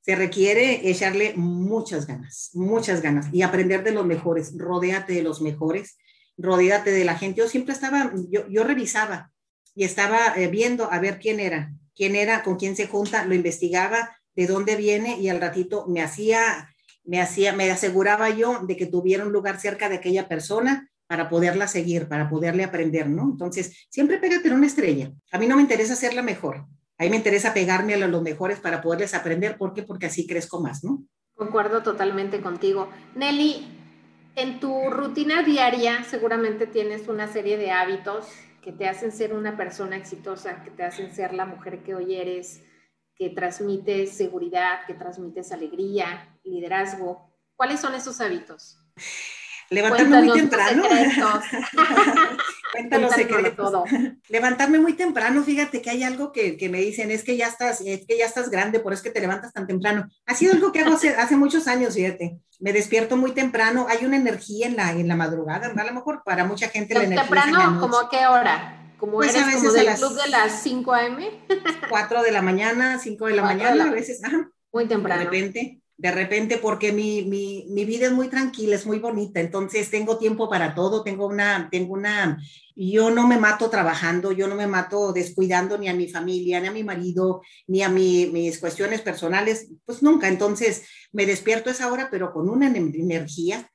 [0.02, 5.42] se requiere echarle muchas ganas, muchas ganas y aprender de los mejores, rodéate de los
[5.42, 5.98] mejores,
[6.38, 7.40] rodéate de la gente.
[7.40, 9.30] Yo siempre estaba, yo, yo revisaba
[9.74, 13.34] y estaba eh, viendo a ver quién era, quién era, con quién se junta, lo
[13.34, 16.69] investigaba, de dónde viene y al ratito me hacía
[17.04, 21.28] me hacía, me aseguraba yo de que tuviera un lugar cerca de aquella persona para
[21.28, 23.24] poderla seguir, para poderle aprender, ¿no?
[23.24, 25.12] Entonces, siempre pégate en una estrella.
[25.32, 26.66] A mí no me interesa ser la mejor.
[26.98, 29.56] A mí me interesa pegarme a los mejores para poderles aprender.
[29.56, 29.82] ¿Por qué?
[29.82, 31.02] Porque así crezco más, ¿no?
[31.34, 32.90] Concuerdo totalmente contigo.
[33.16, 33.66] Nelly,
[34.36, 38.26] en tu rutina diaria seguramente tienes una serie de hábitos
[38.62, 42.14] que te hacen ser una persona exitosa, que te hacen ser la mujer que hoy
[42.14, 42.62] eres,
[43.20, 47.30] que transmites seguridad, que transmites alegría, liderazgo.
[47.54, 48.78] ¿Cuáles son esos hábitos?
[49.68, 50.84] Levantarme muy temprano.
[52.72, 53.12] Cuéntanos
[53.54, 53.84] todo.
[54.30, 57.82] Levantarme muy temprano, fíjate que hay algo que, que, me dicen, es que ya estás,
[57.82, 60.08] es que ya estás grande, por eso es que te levantas tan temprano.
[60.24, 62.40] Ha sido algo que hago hace, hace, muchos años, fíjate.
[62.58, 66.22] Me despierto muy temprano, hay una energía en la, en la madrugada, a lo mejor
[66.24, 67.28] para mucha gente la energía.
[67.28, 67.80] ¿Temprano?
[67.80, 68.79] ¿Como a qué hora?
[69.00, 71.30] Como pues eres a veces como del club de las 5 a.m.
[71.88, 74.22] 4 de la mañana, 5 de la mañana, a veces.
[74.22, 74.50] Ajá.
[74.72, 75.18] Muy temprano.
[75.18, 79.40] De repente, de repente, porque mi, mi, mi, vida es muy tranquila, es muy bonita,
[79.40, 82.38] entonces tengo tiempo para todo, tengo una, tengo una,
[82.76, 86.68] yo no me mato trabajando, yo no me mato descuidando ni a mi familia, ni
[86.68, 91.72] a mi marido, ni a mi, mis cuestiones personales, pues nunca, entonces me despierto a
[91.72, 93.70] esa hora, pero con una energía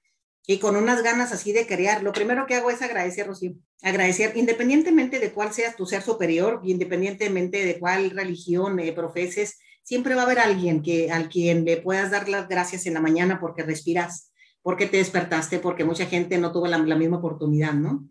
[0.47, 2.03] y con unas ganas así de crear.
[2.03, 3.53] Lo primero que hago es agradecer, Rocío.
[3.81, 10.15] Agradecer, independientemente de cuál sea tu ser superior, independientemente de cuál religión eh, profeses, siempre
[10.15, 13.39] va a haber alguien que, al quien le puedas dar las gracias en la mañana
[13.39, 14.31] porque respiras,
[14.61, 18.07] porque te despertaste, porque mucha gente no tuvo la misma oportunidad, ¿no?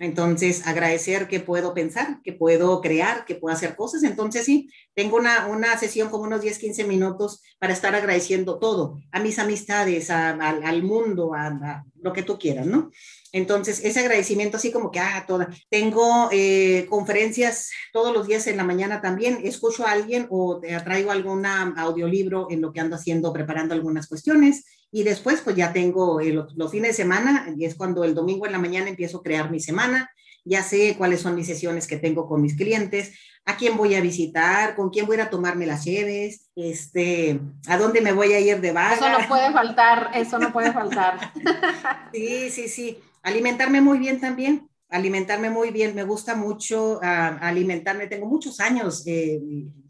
[0.00, 4.04] Entonces, agradecer que puedo pensar, que puedo crear, que puedo hacer cosas.
[4.04, 9.00] Entonces, sí, tengo una, una sesión como unos 10, 15 minutos para estar agradeciendo todo,
[9.10, 12.92] a mis amistades, al mundo, a, lo que tú quieras, ¿no?
[13.32, 15.48] Entonces, ese agradecimiento así como que, ah, toda.
[15.68, 21.10] Tengo eh, conferencias todos los días en la mañana también, escucho a alguien o traigo
[21.10, 26.20] algún audiolibro en lo que ando haciendo, preparando algunas cuestiones y después, pues ya tengo
[26.20, 29.22] eh, los, fines de semana, y es cuando el domingo en la mañana empiezo a
[29.22, 30.10] crear mi semana.
[30.44, 33.12] Ya sé cuáles son mis sesiones que tengo con mis clientes,
[33.44, 38.00] a quién voy a visitar, con quién voy a tomarme las cheves, este, a dónde
[38.00, 38.94] me voy a ir de vaga.
[38.94, 41.32] Eso no puede faltar, eso no puede faltar.
[42.14, 42.98] sí, sí, sí.
[43.22, 45.94] Alimentarme muy bien también, alimentarme muy bien.
[45.94, 48.06] Me gusta mucho ah, alimentarme.
[48.06, 49.38] Tengo muchos años eh,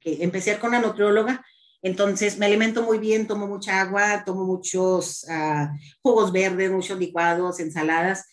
[0.00, 1.44] que empecé con una nutrióloga
[1.88, 5.66] entonces me alimento muy bien, tomo mucha agua, tomo muchos uh,
[6.02, 8.26] jugos verdes, muchos licuados, ensaladas,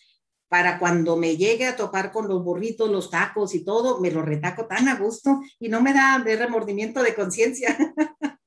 [0.50, 4.22] para cuando me llegue a topar con los burritos, los tacos y todo, me lo
[4.22, 7.78] retaco tan a gusto y no me da de remordimiento de conciencia.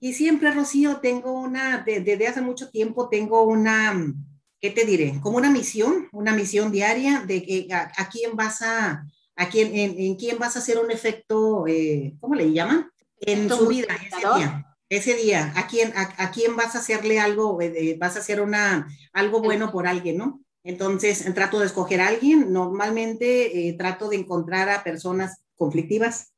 [0.00, 4.14] y siempre, Rocío, tengo una, desde hace mucho tiempo tengo una,
[4.60, 5.20] ¿qué te diré?
[5.20, 10.14] Como una misión, una misión diaria de que a, quién vas a, a quién, en,
[10.14, 12.90] quién vas a hacer un efecto, eh, ¿cómo le llaman?
[13.26, 14.66] En su vida, ese día.
[14.90, 18.86] Ese día, ¿a quién, a, quién vas a hacerle algo, eh, vas a hacer una,
[19.12, 20.44] algo bueno por alguien, ¿no?
[20.62, 22.52] Entonces, trato de escoger a alguien.
[22.52, 26.32] Normalmente eh, trato de encontrar a personas conflictivas,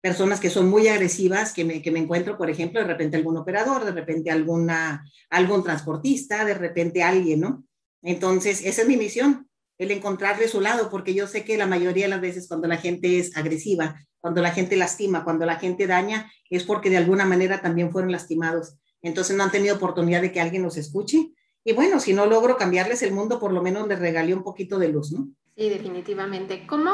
[0.00, 3.36] personas que son muy agresivas, que me, que me, encuentro, por ejemplo, de repente algún
[3.36, 7.64] operador, de repente alguna, algún transportista, de repente alguien, ¿no?
[8.02, 12.04] Entonces, esa es mi misión, el encontrarle su lado, porque yo sé que la mayoría
[12.04, 15.86] de las veces cuando la gente es agresiva, cuando la gente lastima, cuando la gente
[15.86, 18.76] daña, es porque de alguna manera también fueron lastimados.
[19.02, 21.30] Entonces no han tenido oportunidad de que alguien los escuche.
[21.64, 24.78] Y bueno, si no logro cambiarles el mundo, por lo menos les regalé un poquito
[24.78, 25.28] de luz, ¿no?
[25.56, 26.66] Sí, definitivamente.
[26.66, 26.90] ¿Cómo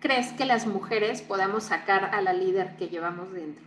[0.00, 3.64] crees que las mujeres podamos sacar a la líder que llevamos dentro?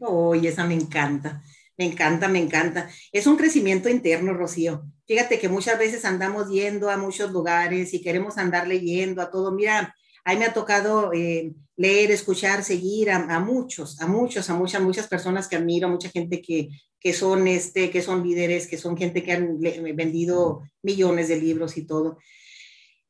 [0.00, 1.42] Uy, esa me encanta.
[1.76, 2.90] Me encanta, me encanta.
[3.10, 4.84] Es un crecimiento interno, Rocío.
[5.10, 9.50] Fíjate que muchas veces andamos yendo a muchos lugares y queremos andar leyendo a todo.
[9.50, 9.92] Mira,
[10.24, 14.80] a mí me ha tocado eh, leer, escuchar, seguir a, muchos, a muchos, a muchas,
[14.80, 16.68] muchas personas que admiro, mucha gente que,
[17.00, 21.76] que, son, este, que son líderes, que son gente que han vendido millones de libros
[21.76, 22.18] y todo.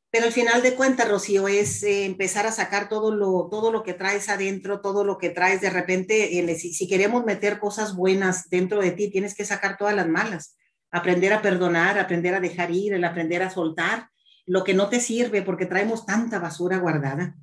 [0.09, 3.83] Pero al final de cuentas, Rocío, es eh, empezar a sacar todo lo, todo lo
[3.83, 6.57] que traes adentro, todo lo que traes de repente.
[6.57, 10.57] si, si queremos meter cosas buenas dentro de ti, tienes que sacar todas las malas.
[10.91, 14.09] Aprender a perdonar, aprender a dejar ir, aprender a soltar
[14.45, 17.35] lo que no te sirve porque traemos tanta basura guardada.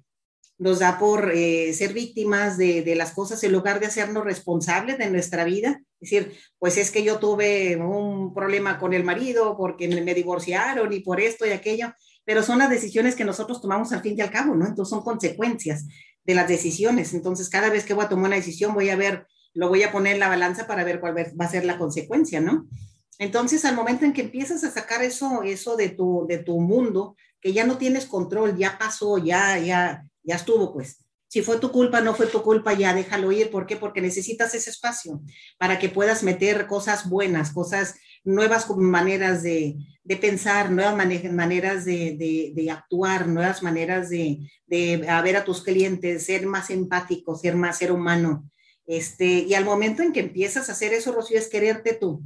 [0.58, 4.98] Nos da por eh, ser víctimas de, de, las cosas en lugar de hacernos responsables
[4.98, 5.80] de nuestra vida.
[6.00, 10.92] Es decir, pues es que yo tuve un problema con el marido porque me, divorciaron
[10.92, 11.92] y por esto y aquello,
[12.24, 14.66] pero son las decisiones que nosotros tomamos al fin y al cabo, ¿no?
[14.66, 15.86] Entonces son consecuencias
[16.24, 17.14] de las decisiones.
[17.14, 19.90] Entonces cada vez que voy a tomar una decisión voy a ver, lo voy a
[19.90, 22.68] poner en la balanza para ver cuál va a ser la consecuencia, ¿no?
[23.18, 27.16] Entonces, al momento en que empiezas a sacar eso, eso de tu, de tu mundo,
[27.40, 31.04] que ya no tienes control, ya pasó, ya, ya, ya estuvo, pues.
[31.26, 33.50] Si fue tu culpa, no fue tu culpa, ya déjalo ir.
[33.50, 33.76] ¿Por qué?
[33.76, 35.20] Porque necesitas ese espacio
[35.58, 42.52] para que puedas meter cosas buenas, cosas nuevas maneras de, de pensar, nuevas maneras de,
[42.54, 47.76] de, actuar, nuevas maneras de, de ver a tus clientes, ser más empático, ser más
[47.76, 48.48] ser humano.
[48.86, 52.22] Este, y al momento en que empiezas a hacer eso, Rocío, es quererte tú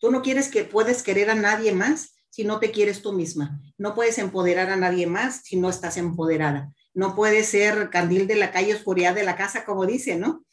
[0.00, 3.60] Tú no quieres que puedes querer a nadie más si no te quieres tú misma.
[3.78, 6.72] No puedes empoderar a nadie más si no estás empoderada.
[6.92, 10.44] No puedes ser candil de la calle, oscuridad de la casa, como dice, ¿no?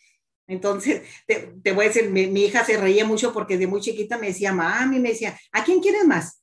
[0.48, 4.28] Entonces, te, voy a decir, mi, hija se reía mucho porque de muy chiquita me
[4.28, 6.42] decía, mami, me decía, ¿a quién quieres más?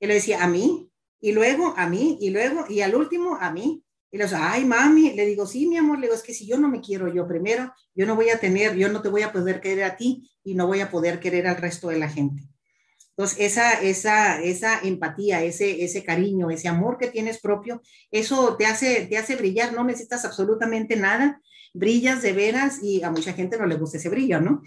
[0.00, 3.50] Y le decía, a mí, y luego a mí, y luego, y al último, a
[3.50, 3.82] mí.
[4.14, 6.46] Y le decía, ay, mami, le digo, sí, mi amor, le digo, es que si
[6.46, 9.22] yo no me quiero yo primero, yo no voy a tener, yo no te voy
[9.22, 12.08] a poder querer a ti y no voy a poder querer al resto de la
[12.08, 12.48] gente.
[13.08, 18.66] Entonces, esa, esa, esa empatía, ese, ese cariño, ese amor que tienes propio, eso te
[18.66, 23.58] hace, te hace brillar, no necesitas absolutamente nada, brillas de veras y a mucha gente
[23.58, 24.62] no le gusta ese brillo, ¿no?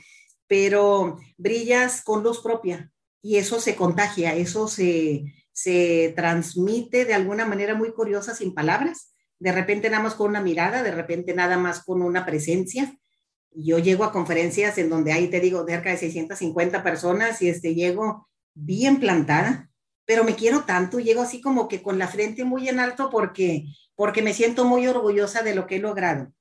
[0.47, 7.45] Pero brillas con luz propia y eso se contagia, eso se, se transmite de alguna
[7.45, 11.57] manera muy curiosa sin palabras de repente nada más con una mirada, de repente nada
[11.57, 12.97] más con una presencia.
[13.51, 17.75] Yo llego a conferencias en donde hay, te digo, cerca de 650 personas y este,
[17.75, 19.69] llego bien plantada,
[20.05, 23.65] pero me quiero tanto, llego así como que con la frente muy en alto porque,
[23.95, 26.31] porque me siento muy orgullosa de lo que he logrado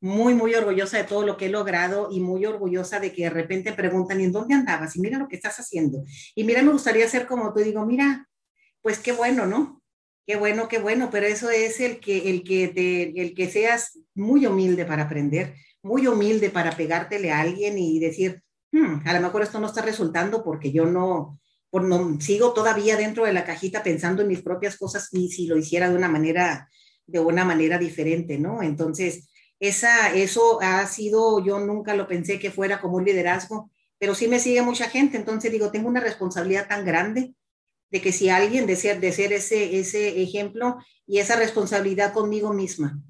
[0.00, 3.30] muy, muy orgullosa de todo lo que he logrado y muy orgullosa de que de
[3.30, 4.96] repente preguntan, ¿y en dónde andabas?
[4.96, 6.04] Y mira lo que estás haciendo.
[6.34, 8.28] Y mira, me gustaría ser como tú, digo, mira,
[8.80, 9.82] pues qué bueno, ¿no?
[10.28, 13.98] Qué bueno, qué bueno, pero eso es el que, el que, te, el que seas
[14.14, 19.20] muy humilde para aprender, muy humilde para pegártele a alguien y decir, hmm, a lo
[19.22, 23.46] mejor esto no está resultando porque yo no, por no, sigo todavía dentro de la
[23.46, 26.68] cajita pensando en mis propias cosas y si lo hiciera de una manera,
[27.06, 28.62] de una manera diferente, ¿no?
[28.62, 34.14] Entonces, esa, eso ha sido, yo nunca lo pensé que fuera como un liderazgo, pero
[34.14, 37.32] sí me sigue mucha gente, entonces digo, tengo una responsabilidad tan grande
[37.90, 42.52] de que si alguien de ser, de ser ese, ese ejemplo y esa responsabilidad conmigo
[42.52, 43.00] misma,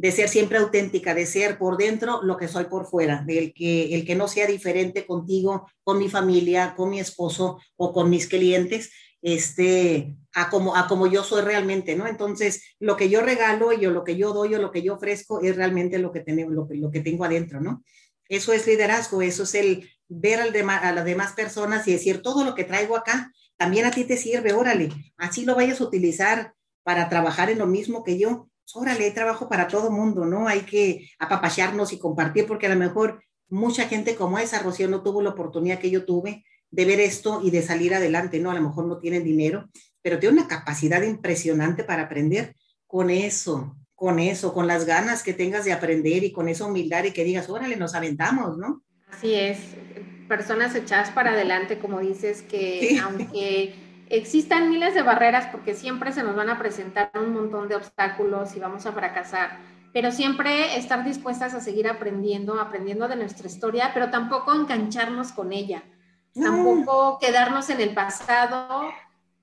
[0.00, 3.94] de ser siempre auténtica, de ser por dentro lo que soy por fuera, del que
[3.94, 8.26] el que no sea diferente contigo, con mi familia, con mi esposo o con mis
[8.26, 12.06] clientes, este, a como, a como yo soy realmente, ¿no?
[12.06, 15.42] Entonces, lo que yo regalo y lo que yo doy o lo que yo ofrezco
[15.42, 17.84] es realmente lo que, tengo, lo, tengo adentro, ¿no?
[18.26, 22.42] Eso es liderazgo, eso es el ver al a las demás personas y decir, todo
[22.42, 23.30] lo que traigo acá,
[23.60, 27.66] también a ti te sirve, órale, así lo vayas a utilizar para trabajar en lo
[27.66, 30.48] mismo que yo, pues, órale, trabajo para todo mundo, ¿no?
[30.48, 35.02] Hay que apapacharnos y compartir, porque a lo mejor mucha gente como esa, Rocío, no
[35.02, 38.50] tuvo la oportunidad que yo tuve de ver esto y de salir adelante, ¿no?
[38.50, 39.68] A lo mejor no tienen dinero,
[40.00, 45.34] pero tiene una capacidad impresionante para aprender con eso, con eso, con las ganas que
[45.34, 48.82] tengas de aprender y con esa humildad y que digas, órale, nos aventamos, ¿no?
[49.10, 49.58] Así es,
[50.30, 53.74] personas echadas para adelante, como dices, que aunque
[54.08, 58.56] existan miles de barreras, porque siempre se nos van a presentar un montón de obstáculos
[58.56, 59.58] y vamos a fracasar,
[59.92, 65.52] pero siempre estar dispuestas a seguir aprendiendo, aprendiendo de nuestra historia, pero tampoco engancharnos con
[65.52, 65.82] ella
[66.34, 68.90] tampoco quedarnos en el pasado,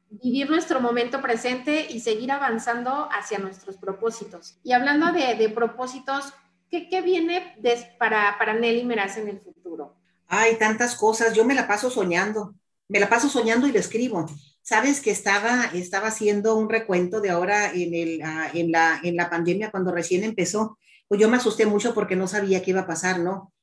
[0.10, 4.60] vivir nuestro momento presente y seguir avanzando hacia nuestros propósitos.
[4.64, 6.34] Y hablando de, propósitos,
[6.70, 7.56] ¿qué, ¿qué, viene
[8.00, 9.97] para, para Nelly Meraz en el futuro?
[10.28, 12.56] Hay tantas cosas, yo me la paso soñando,
[12.88, 14.26] me la paso soñando y lo escribo.
[14.62, 19.16] Sabes que estaba, estaba haciendo un recuento de ahora en, el, ah, en, la, en
[19.16, 22.82] la pandemia cuando recién empezó, pues yo me asusté mucho porque no sabía qué iba
[22.82, 23.54] a pasar, ¿no?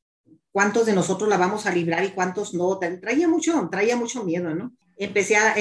[0.54, 2.78] cuántos de nosotros la vamos a librar y cuántos no.
[2.78, 4.72] Traía mucho, traía mucho miedo, ¿no?
[4.96, 5.52] Empecé a,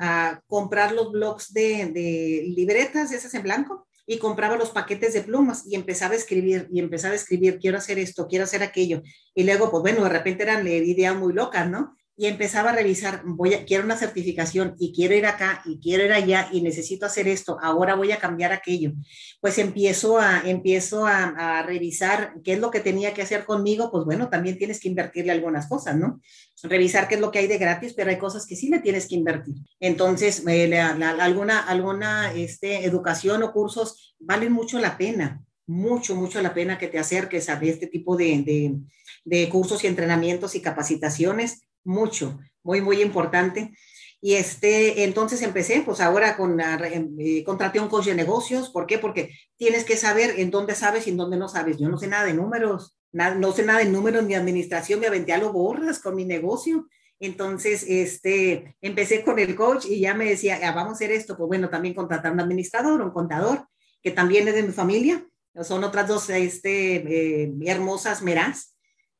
[0.00, 5.20] a, comprar los blogs de, de, libretas, esas en blanco, y compraba los paquetes de
[5.20, 9.02] plumas y empezaba a escribir y empezaba a escribir, quiero hacer esto, quiero hacer aquello.
[9.34, 11.94] Y luego, pues bueno, de repente eran ideas muy locas, ¿no?
[12.20, 16.04] Y empezaba a revisar, voy a, quiero una certificación y quiero ir acá y quiero
[16.04, 18.92] ir allá y necesito hacer esto, ahora voy a cambiar aquello.
[19.40, 24.04] Pues empiezo a, empiezo a, revisar qué es lo que tenía que hacer conmigo, pues
[24.04, 26.20] bueno, también tienes que invertirle algunas cosas, ¿no?
[26.64, 29.06] Revisar qué es lo que hay de gratis, pero hay cosas que sí le tienes
[29.06, 29.54] que invertir.
[29.78, 36.54] Entonces, eh, alguna, alguna este, educación o cursos valen mucho la pena mucho, mucho la
[36.54, 38.80] pena que te acerques a este tipo de,
[39.24, 43.72] de, cursos y entrenamientos y capacitaciones mucho, muy, muy importante.
[44.20, 48.70] Y este, entonces empecé, pues ahora con eh, contraté un coach de negocios.
[48.70, 48.98] ¿Por qué?
[48.98, 51.78] Porque tienes que saber en dónde sabes y en dónde no sabes.
[51.78, 55.32] Yo no sé nada de números, no sé nada de números ni administración, me aventé
[55.32, 56.88] a lo borras con mi negocio.
[57.20, 61.36] Entonces, este, empecé con el coach y ya me decía, ah, vamos a hacer esto.
[61.36, 63.66] Pues bueno, también contratar un administrador, un contador,
[64.02, 65.24] que también es de mi familia.
[65.62, 68.76] Son otras dos este, eh, hermosas meras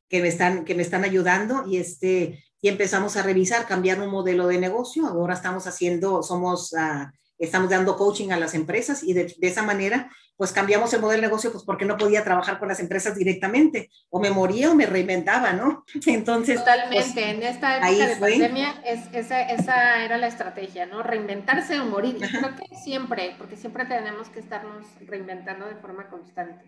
[0.07, 4.09] que me están, que me están ayudando y este, y empezamos a revisar, cambiar un
[4.09, 5.07] modelo de negocio.
[5.07, 9.63] Ahora estamos haciendo, somos, uh, estamos dando coaching a las empresas y de, de, esa
[9.63, 13.15] manera, pues cambiamos el modelo de negocio, pues porque no podía trabajar con las empresas
[13.15, 15.85] directamente, o me moría o me reinventaba, ¿no?
[16.05, 16.57] Entonces.
[16.59, 21.03] Totalmente, pues, en esta época de pandemia, es, esa, esa, era la estrategia, ¿no?
[21.03, 22.17] Reinventarse o morir.
[22.17, 26.65] Y creo que siempre, porque siempre tenemos que estarnos reinventando de forma constante.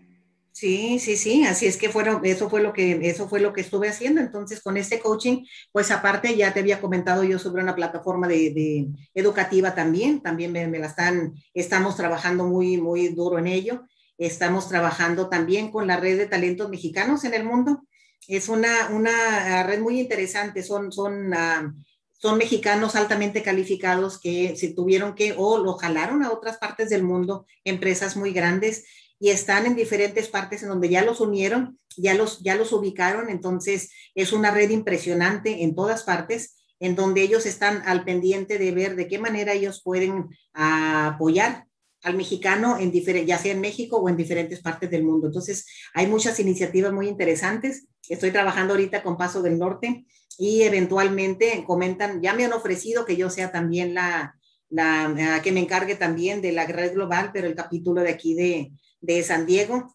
[0.52, 3.62] Sí, sí, sí, así es que fueron, eso fue lo que, eso fue lo que
[3.62, 4.20] estuve haciendo.
[4.20, 8.88] Entonces, con este coaching, pues aparte ya te había comentado yo sobre una plataforma de,
[9.14, 13.86] educativa también, también me, la están, estamos trabajando muy, muy duro en ello.
[14.18, 17.84] Estamos trabajando también con la red de talentos mexicanos en el mundo.
[18.28, 21.72] Es una, una red muy interesante, son, son, uh,
[22.12, 27.02] son mexicanos altamente calificados que se tuvieron que, o lo jalaron a otras partes del
[27.02, 28.84] mundo, empresas muy grandes
[29.22, 33.30] y están en diferentes partes en donde ya los unieron, ya los, ya los ubicaron,
[33.30, 38.72] entonces es una red impresionante en todas partes, en donde ellos están al pendiente de
[38.72, 41.66] ver de qué manera ellos pueden apoyar
[42.02, 45.28] al mexicano, en ya sea en México o en diferentes partes del mundo.
[45.28, 47.86] Entonces, hay muchas iniciativas muy interesantes.
[48.08, 50.04] Estoy trabajando ahorita con Paso del Norte
[50.36, 54.34] y eventualmente comentan, ya me han ofrecido que yo sea también la,
[54.68, 58.72] la que me encargue también de la red global, pero el capítulo de aquí de,
[59.02, 59.94] de San Diego.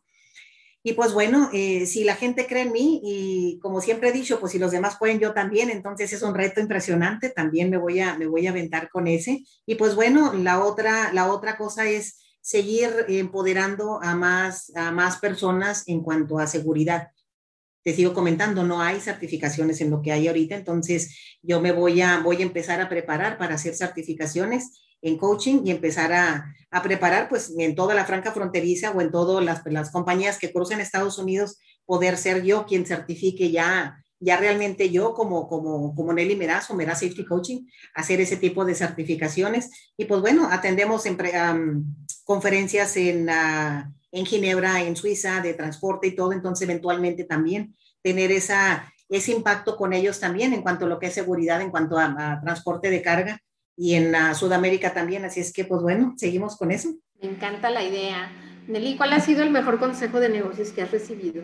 [0.83, 4.39] Y pues bueno, eh, si la gente cree en mí y como siempre he dicho,
[4.39, 7.99] pues si los demás pueden, yo también, entonces es un reto impresionante, también me voy
[7.99, 9.43] a, me voy a aventar con ese.
[9.65, 15.17] Y pues bueno, la otra, la otra cosa es seguir empoderando a más, a más
[15.17, 17.09] personas en cuanto a seguridad.
[17.83, 21.99] Te sigo comentando, no hay certificaciones en lo que hay ahorita, entonces yo me voy
[21.99, 26.83] a, voy a empezar a preparar para hacer certificaciones en coaching y empezar a, a,
[26.83, 30.79] preparar, pues en toda la franca fronteriza o en todas las, las compañías que crucen
[30.79, 36.35] Estados Unidos, poder ser yo quien certifique ya, ya realmente yo como, como, como Nelly
[36.35, 39.69] Meraz o Meraz Safety Coaching, hacer ese tipo de certificaciones.
[39.95, 41.17] Y pues bueno, atendemos en,
[42.23, 48.31] conferencias en, uh, en Ginebra, en Suiza, de transporte y todo, entonces eventualmente también tener
[48.31, 51.97] esa, ese impacto con ellos también en cuanto a lo que es seguridad, en cuanto
[51.97, 53.41] a, a transporte de carga
[53.77, 55.23] y en Sudamérica también.
[55.23, 56.95] Así es que, pues bueno, seguimos con eso.
[57.21, 58.31] Me encanta la idea.
[58.67, 61.43] Nelly, ¿cuál ha sido el mejor consejo de negocios que has recibido?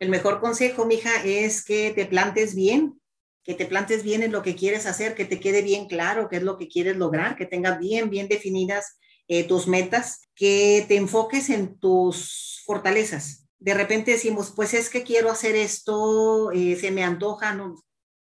[0.00, 3.00] El mejor consejo, mija, es que te plantes bien,
[3.44, 6.36] que te plantes bien en lo que quieres hacer, que te quede bien claro qué
[6.38, 8.98] es lo que quieres lograr, que tengas bien, bien definidas
[9.28, 13.48] eh, tus metas, que te enfoques en tus fortalezas.
[13.58, 17.76] De repente decimos, pues es que quiero hacer esto, eh, se me antoja, no,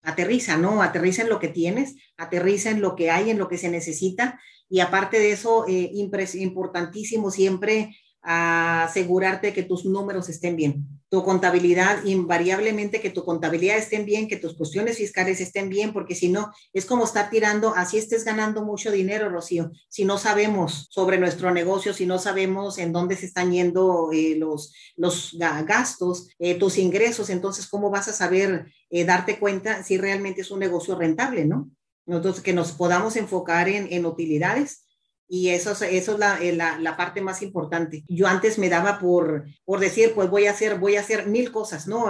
[0.03, 0.81] aterriza, ¿no?
[0.81, 4.39] Aterriza en lo que tienes, aterriza en lo que hay, en lo que se necesita.
[4.69, 5.91] Y aparte de eso, eh,
[6.35, 10.87] importantísimo siempre asegurarte que tus números estén bien.
[11.09, 16.15] Tu contabilidad, invariablemente que tu contabilidad estén bien, que tus cuestiones fiscales estén bien, porque
[16.15, 20.87] si no, es como estar tirando, así estés ganando mucho dinero, Rocío, si no sabemos
[20.89, 26.29] sobre nuestro negocio, si no sabemos en dónde se están yendo eh, los, los gastos,
[26.39, 30.59] eh, tus ingresos, entonces, ¿cómo vas a saber eh, darte cuenta si realmente es un
[30.59, 31.69] negocio rentable, ¿no?
[32.05, 34.85] Entonces, que nos podamos enfocar en, en utilidades
[35.33, 38.03] y eso, eso es eh, la, la, parte más importante.
[38.09, 41.53] Yo antes me daba por, por decir, pues voy a hacer, voy a hacer mil
[41.53, 42.07] cosas, ¿no?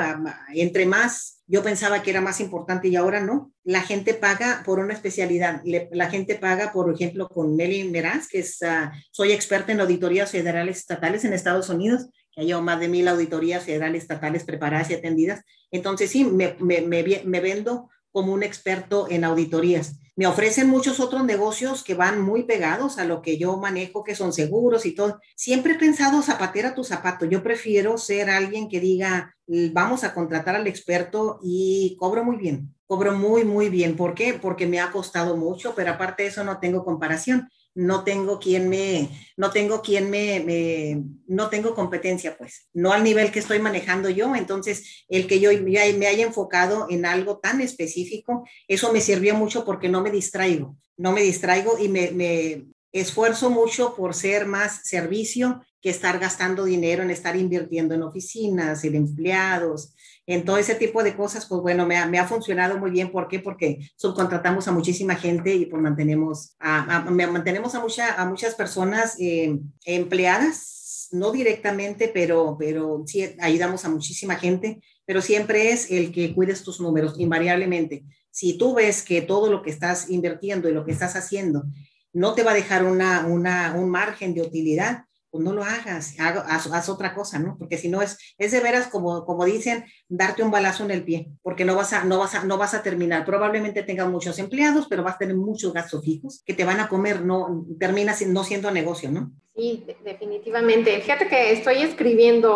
[0.55, 3.53] Entre más, yo pensaba que era más importante y ahora no.
[3.63, 5.61] La gente paga por una especialidad.
[5.63, 10.31] la gente paga, por ejemplo, con Nelly Meraz, que es, ah, soy experta en auditorías
[10.31, 14.95] federales estatales en Estados Unidos, que hay más de mil auditorías federales estatales preparadas y
[14.95, 15.41] atendidas.
[15.69, 19.99] Entonces, sí, me, me vendo como un experto en auditorías.
[20.21, 24.13] Me ofrecen muchos otros negocios que van muy pegados a lo que yo manejo, que
[24.13, 25.19] son seguros y todo.
[25.35, 27.25] Siempre he pensado zapatera tu zapato.
[27.25, 32.71] Yo prefiero ser alguien que diga, vamos a contratar al experto y cobro muy bien.
[32.85, 33.95] Cobro muy, muy bien.
[33.95, 34.35] ¿Por qué?
[34.35, 38.69] Porque me ha costado mucho, pero aparte de eso no tengo comparación no tengo quien
[38.69, 44.09] me, no tengo quien me, no tengo competencia, pues, no al nivel que estoy manejando
[44.09, 44.35] yo.
[44.35, 49.63] Entonces, el que yo me haya enfocado en algo tan específico, eso me sirvió mucho
[49.63, 54.81] porque no me distraigo, no me distraigo y me, me esfuerzo mucho por ser más
[54.83, 59.95] servicio que estar gastando dinero en estar invirtiendo en oficinas, en empleados,
[60.33, 63.11] en todo ese tipo de cosas, pues bueno, me ha, funcionado muy bien.
[63.11, 63.39] ¿Por qué?
[63.39, 69.17] Porque subcontratamos a muchísima gente y pues mantenemos a, mantenemos a, mucha, a muchas personas
[69.19, 76.13] eh, empleadas, no directamente, pero, pero sí ayudamos a muchísima gente, pero siempre es el
[76.13, 78.05] que cuides tus números, invariablemente.
[78.29, 81.65] Si tú ves que todo lo que estás invirtiendo y lo que estás haciendo
[82.13, 86.15] no te va a dejar una, una, un margen de utilidad, pues no lo hagas,
[86.19, 87.57] haz, otra cosa, ¿no?
[87.57, 91.03] Porque si no es, es de veras como, como dicen, darte un balazo en el
[91.03, 93.25] pie, porque no vas a, no vas a, no vas a terminar.
[93.25, 96.89] Probablemente tengas muchos empleados, pero vas a tener muchos gastos fijos que te van a
[96.89, 99.31] comer, no, termina no siendo negocio, ¿no?
[99.55, 100.99] Sí, definitivamente.
[101.01, 102.55] Fíjate que estoy escribiendo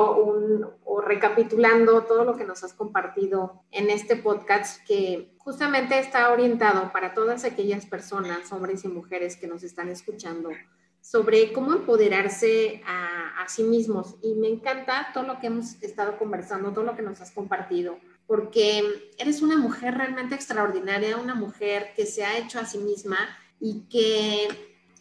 [0.84, 6.92] o recapitulando todo lo que nos has compartido en este podcast que justamente está orientado
[6.92, 10.50] para todas aquellas personas, hombres y mujeres que nos están escuchando
[11.06, 13.14] sobre cómo empoderarse a,
[13.48, 14.16] sí mismos.
[14.24, 18.00] Y me encanta todo lo que hemos estado conversando, todo lo que nos has compartido,
[18.26, 23.20] porque eres una mujer realmente extraordinaria, una mujer que se ha hecho a sí misma
[23.60, 24.48] y que,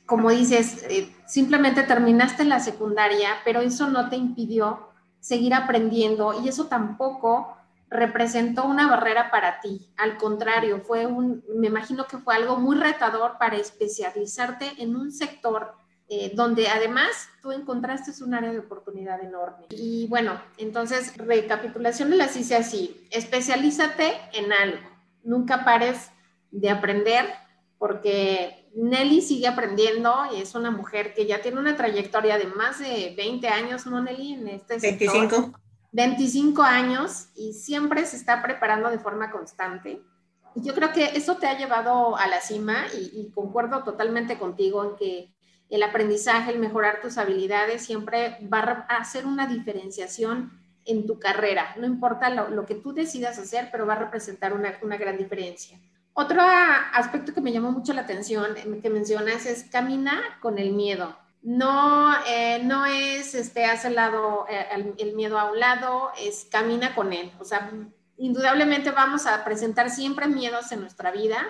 [0.05, 4.91] como dices, eh, simplemente terminaste la secundaria, pero eso no te impidió
[5.21, 7.57] seguir aprendiendo y eso tampoco
[7.89, 9.89] representó una barrera para ti.
[9.97, 15.11] Al contrario, fue un, me imagino que fue algo muy retador para especializarte en un
[15.11, 19.67] sector eh, donde además tú encontraste un área de oportunidad enorme.
[19.71, 24.87] Y bueno, entonces, recapitulación las hice así, especialízate en algo,
[25.23, 26.11] nunca pares
[26.51, 27.25] de aprender
[27.79, 32.81] porque Nelly sigue aprendiendo y es una mujer que ya tiene una trayectoria de más
[32.81, 34.35] de 20 años, ¿no, Nelly?
[34.35, 35.53] En este 25.
[35.93, 40.03] 25 años y siempre se está preparando de forma constante.
[40.55, 44.39] Y yo creo que eso te ha llevado a la cima y, y concuerdo totalmente
[44.39, 45.34] contigo en que
[45.71, 50.53] el aprendizaje, el mejorar tus habilidades siempre va a hacer una diferenciación
[50.85, 51.75] en tu carrera.
[51.79, 55.79] No importa lo, que tú decidas hacer, pero va a representar una, gran diferencia.
[56.13, 60.73] Otro aspecto que me llamó mucho la atención eh, que mencionas es camina con el
[60.73, 61.17] miedo.
[61.43, 66.47] No, eh, no es este, el, lado, eh, el, el miedo a un lado, es
[66.51, 67.33] camina con él.
[67.41, 67.71] O sea,
[68.17, 71.43] indudablemente vamos a presentar siempre miedos en nuestra vida,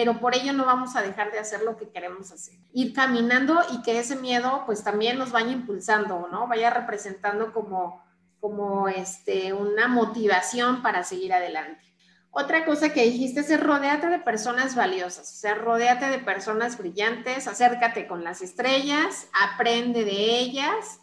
[0.00, 2.54] pero por ello no vamos a dejar de hacer lo que queremos hacer.
[2.72, 6.48] Ir caminando y que ese miedo pues también nos vaya impulsando, ¿no?
[6.48, 8.02] Vaya representando como,
[8.40, 11.84] como este, una motivación para seguir adelante.
[12.30, 17.46] Otra cosa que dijiste es rodeate de personas valiosas, o sea, rodeate de personas brillantes,
[17.46, 21.00] acércate con las estrellas, aprende de ellas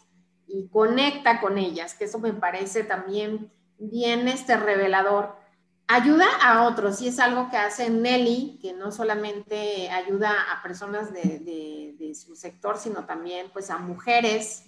[0.48, 5.37] y conecta con ellas, que eso me parece también bien este revelador
[5.88, 11.12] ayuda a otros y es algo que hace Nelly, que no solamente ayuda a personas
[11.12, 14.64] de, su sector, sino también pues a mujeres,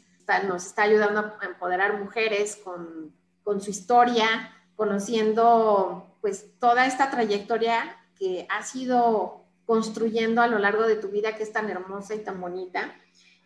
[0.47, 4.27] nos está ayudando a empoderar mujeres con, con, su historia,
[4.77, 11.35] conociendo pues toda esta trayectoria que ha sido construyendo a lo largo de tu vida
[11.35, 12.95] que es tan hermosa y tan bonita.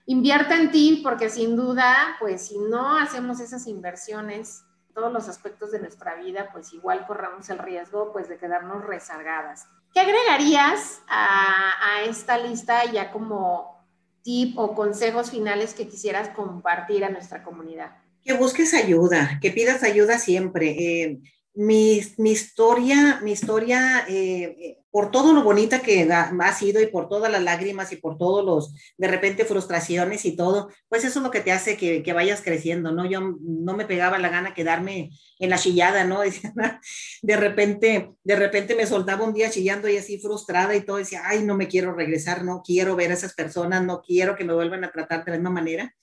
[0.06, 4.64] Invierte en ti porque sin duda, pues si no hacemos esas inversiones,
[4.94, 9.66] todos los aspectos de nuestra vida, pues igual corramos el riesgo pues de quedarnos rezagadas.
[9.92, 13.84] ¿Qué agregarías a, esta lista ya como
[14.22, 17.96] tip o consejos finales que quisieras compartir a nuestra comunidad?
[18.22, 20.70] Que busques ayuda, que pidas ayuda siempre.
[20.70, 21.20] Eh,
[21.54, 27.08] mi, mi, historia, mi historia, eh, por todo lo bonita que ha, sido y por
[27.08, 31.22] todas las lágrimas y por todos los, de repente, frustraciones y todo, pues eso es
[31.24, 33.08] lo que te hace que, que vayas creciendo, ¿no?
[33.08, 36.20] Yo no me pegaba la gana quedarme en la chillada, ¿no?
[37.22, 41.22] De repente, de repente me soltaba un día chillando y así frustrada y todo, decía,
[41.24, 44.54] ay, no me quiero regresar, no quiero ver a esas personas, no quiero que me
[44.54, 45.94] vuelvan a tratar de la misma manera.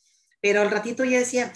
[0.42, 1.54] Pero al ratito ya decía,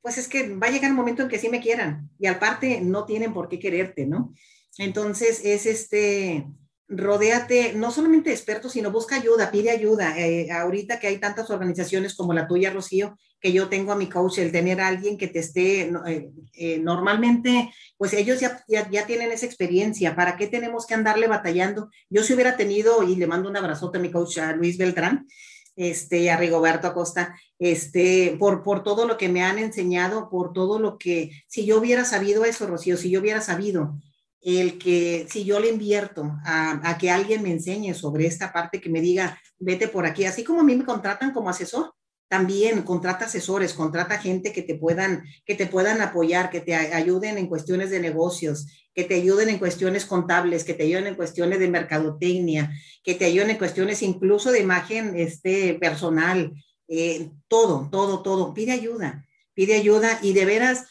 [0.00, 2.80] pues es que va a llegar un momento en que sí me quieran y aparte
[2.80, 4.32] no tienen por qué quererte, ¿no?
[4.78, 6.46] Entonces es este,
[6.88, 10.18] rodéate no solamente de expertos, sino busca ayuda, pide ayuda.
[10.18, 14.08] Eh, ahorita que hay tantas organizaciones como la tuya, Rocío, que yo tengo a mi
[14.08, 18.88] coach, el tener a alguien que te esté, eh, eh, normalmente, pues ellos ya, ya,
[18.90, 21.90] ya, tienen esa experiencia, ¿para qué tenemos que andarle batallando?
[22.08, 25.26] Yo si hubiera tenido, y le mando un abrazote a mi coach, a Luis Beltrán,
[25.78, 30.78] este, a Rigoberto Acosta, este, por, por todo lo que me han enseñado, por todo
[30.78, 33.96] lo que, si yo hubiera sabido eso, Rocío, si yo hubiera sabido
[34.40, 38.80] el que si yo le invierto a, a, que alguien me enseñe sobre esta parte,
[38.80, 41.92] que me diga, vete por aquí, así como a mí me contratan como asesor,
[42.28, 47.38] también contrata asesores, contrata gente que te puedan, que te puedan apoyar, que te ayuden
[47.38, 51.58] en cuestiones de negocios, que te ayuden en cuestiones contables, que te ayuden en cuestiones
[51.58, 52.70] de mercadotecnia,
[53.02, 56.52] que te ayuden en cuestiones incluso de imagen este, personal,
[56.86, 58.52] eh, todo, todo, todo.
[58.52, 60.84] Pide ayuda, pide ayuda y de veras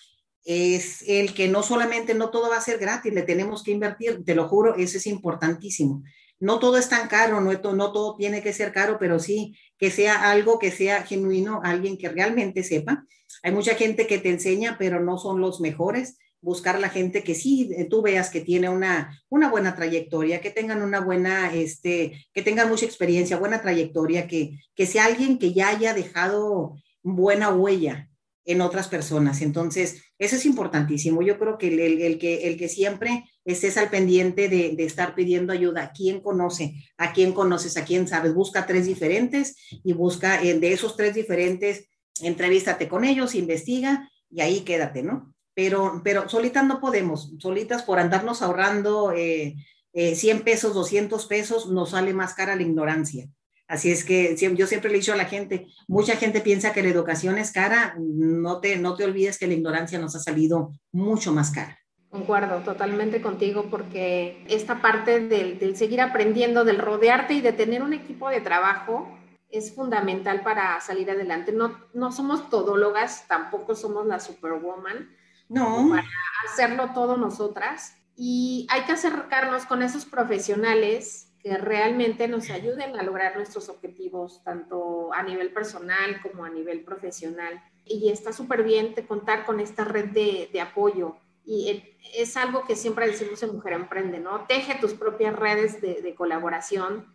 [0.43, 4.23] es el que no solamente no todo va a ser gratis, le tenemos que invertir,
[4.25, 6.03] te lo juro, eso es importantísimo
[6.39, 9.91] no todo es tan caro, no, no todo tiene que ser caro, pero sí que
[9.91, 13.05] sea algo que sea genuino, alguien que realmente sepa.
[13.43, 16.17] Hay mucha gente que te enseña, pero no son los mejores.
[16.39, 20.51] Buscar la gente que sí eh, tú veas que tiene una, una buena trayectoria, que
[20.51, 25.53] tengan una buena, este, que tengan mucha experiencia, buena trayectoria, que, que sea alguien que
[25.53, 28.06] ya haya dejado buena huella
[28.47, 29.41] en otras personas.
[29.41, 31.21] Entonces, eso es importantísimo.
[31.21, 36.21] Yo creo que el, que, siempre estés al pendiente de, estar pidiendo ayuda, a quién
[36.21, 40.95] conoce, a quién conoces, a quién sabes, busca tres diferentes y busca eh, de esos
[40.95, 41.89] tres diferentes,
[42.21, 45.35] entrevístate con ellos, investiga y ahí quédate, ¿no?
[45.53, 49.55] Pero, pero solitas no podemos, solitas por andarnos ahorrando 100 eh,
[49.93, 53.27] eh, pesos, 200 pesos, nos sale más cara la ignorancia.
[53.67, 56.81] Así es que yo siempre le he dicho a la gente, mucha gente piensa que
[56.81, 60.71] la educación es cara, no te, no te olvides que la ignorancia nos ha salido
[60.93, 61.77] mucho más cara.
[62.09, 67.91] Concuerdo totalmente contigo porque esta parte del, seguir aprendiendo, del rodearte y de tener un
[67.91, 69.09] equipo de trabajo
[69.49, 71.51] es fundamental para salir adelante.
[71.51, 75.09] No, no somos todólogas, tampoco somos la superwoman.
[75.49, 75.89] No.
[75.89, 76.07] Para
[76.49, 77.97] hacerlo todo nosotras.
[78.15, 84.43] Y hay que acercarnos con esos profesionales que realmente nos ayuden a lograr nuestros objetivos,
[84.43, 87.63] tanto a nivel personal como a nivel profesional.
[87.85, 91.15] Y está súper bien de contar con esta red de, de apoyo.
[91.45, 91.83] Y
[92.13, 94.45] es algo que siempre decimos en Mujer Emprende, ¿no?
[94.45, 97.05] Teje tus propias redes de, de colaboración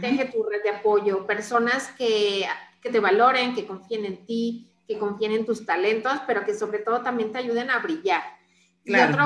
[0.00, 2.46] teje tu red de apoyo, personas que,
[2.82, 6.80] que te valoren, que confíen en ti, que confíen en tus talentos, pero que sobre
[6.80, 8.22] todo también te ayuden a brillar.
[8.84, 9.24] Y otro,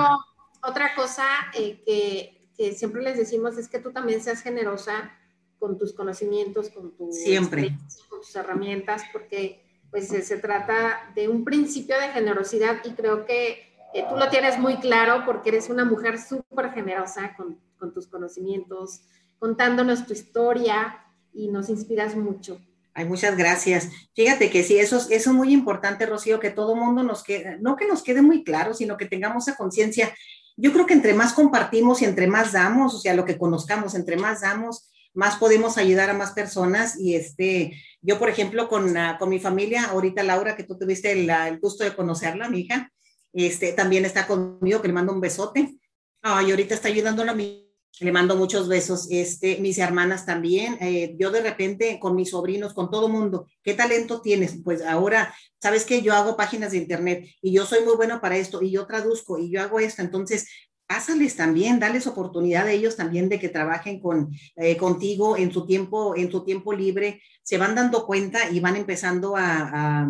[0.62, 5.12] otra cosa eh, que, que, siempre les decimos es que tú también seas generosa
[5.58, 7.76] con tus conocimientos, con, tu siempre.
[8.08, 13.72] con tus herramientas, porque pues se, trata de un principio de generosidad y creo que
[13.94, 18.08] eh, tú lo tienes muy claro porque eres una mujer súper generosa con, con tus
[18.08, 19.02] conocimientos,
[19.38, 22.60] contándonos tu historia y nos inspiras mucho.
[22.94, 23.90] Ay, muchas gracias.
[24.14, 27.74] Fíjate que sí, eso, eso es muy importante, Rocío, que todo mundo nos quede, no
[27.76, 30.14] que nos quede muy claro, sino que tengamos esa conciencia.
[30.56, 33.94] Yo creo que entre más compartimos y entre más damos, o sea, lo que conozcamos,
[33.94, 36.98] entre más damos, más podemos ayudar a más personas.
[36.98, 41.12] Y este, yo, por ejemplo, con, ah, con mi familia, ahorita Laura, que tú tuviste
[41.12, 42.92] el, el, gusto de conocerla, mi hija,
[43.32, 45.76] este, también está conmigo, que le mando un besote.
[46.22, 47.63] Ay, ahorita está ayudándola a mi
[48.00, 52.74] le mando muchos besos, este, mis hermanas también, eh, yo de repente con mis sobrinos,
[52.74, 54.56] con todo mundo, ¿qué talento tienes?
[54.64, 58.36] Pues ahora, ¿sabes que Yo hago páginas de internet y yo soy muy bueno para
[58.36, 60.48] esto y yo traduzco y yo hago esto, entonces
[60.86, 65.64] pásales también, dales oportunidad a ellos también de que trabajen con, eh, contigo en su
[65.64, 70.08] tiempo, en su tiempo libre, se van dando cuenta y van empezando a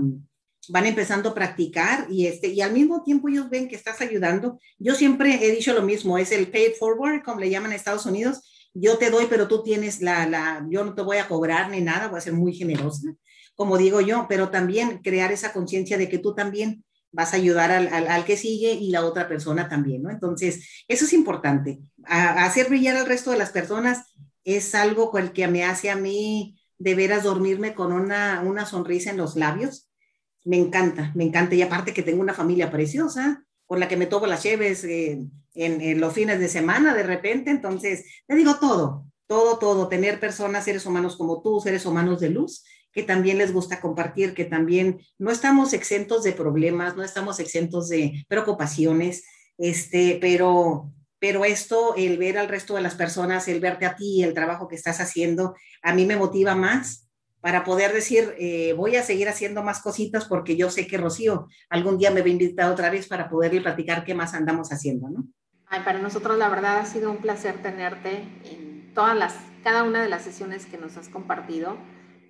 [0.68, 4.58] van empezando a practicar y, este, y al mismo tiempo ellos ven que estás ayudando.
[4.78, 8.06] Yo siempre he dicho lo mismo, es el pay forward, como le llaman en Estados
[8.06, 8.70] Unidos.
[8.74, 11.80] Yo te doy, pero tú tienes la, la, yo no te voy a cobrar ni
[11.80, 13.14] nada, voy a ser muy generosa,
[13.54, 17.70] como digo yo, pero también crear esa conciencia de que tú también vas a ayudar
[17.70, 20.10] al, al, que sigue y la otra persona también, ¿no?
[20.10, 21.78] Entonces, eso es importante.
[22.04, 24.12] hacer brillar al resto de las personas
[24.42, 29.10] es algo con que me hace a mí de veras dormirme con una, una sonrisa
[29.10, 29.88] en los labios
[30.44, 31.54] me encanta, me encanta.
[31.54, 35.26] Y aparte que tengo una familia preciosa con la que me tomo las cheves eh,
[35.54, 37.50] en, los fines de semana de repente.
[37.50, 39.88] Entonces, te digo todo, todo, todo.
[39.88, 44.34] Tener personas, seres humanos como tú, seres humanos de luz, que también les gusta compartir,
[44.34, 49.24] que también no estamos exentos de problemas, no estamos exentos de preocupaciones,
[49.58, 54.22] este, pero, pero esto, el ver al resto de las personas, el verte a ti,
[54.22, 57.03] el trabajo que estás haciendo, a mí me motiva más
[57.44, 61.46] para poder decir, eh, voy a seguir haciendo más cositas porque yo sé que Rocío
[61.68, 65.10] algún día me va a invitar otra vez para poderle platicar qué más andamos haciendo,
[65.10, 65.26] ¿no?
[65.68, 70.08] Para nosotros la verdad ha sido un placer tenerte en todas las, cada una de
[70.08, 71.76] las sesiones que nos has compartido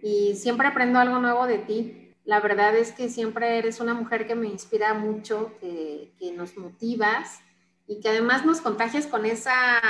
[0.03, 2.13] y siempre aprendo algo nuevo de ti.
[2.25, 7.39] La verdad es que siempre eres una mujer que me inspira mucho, que nos motivas
[7.87, 9.81] y que además nos contagias con esa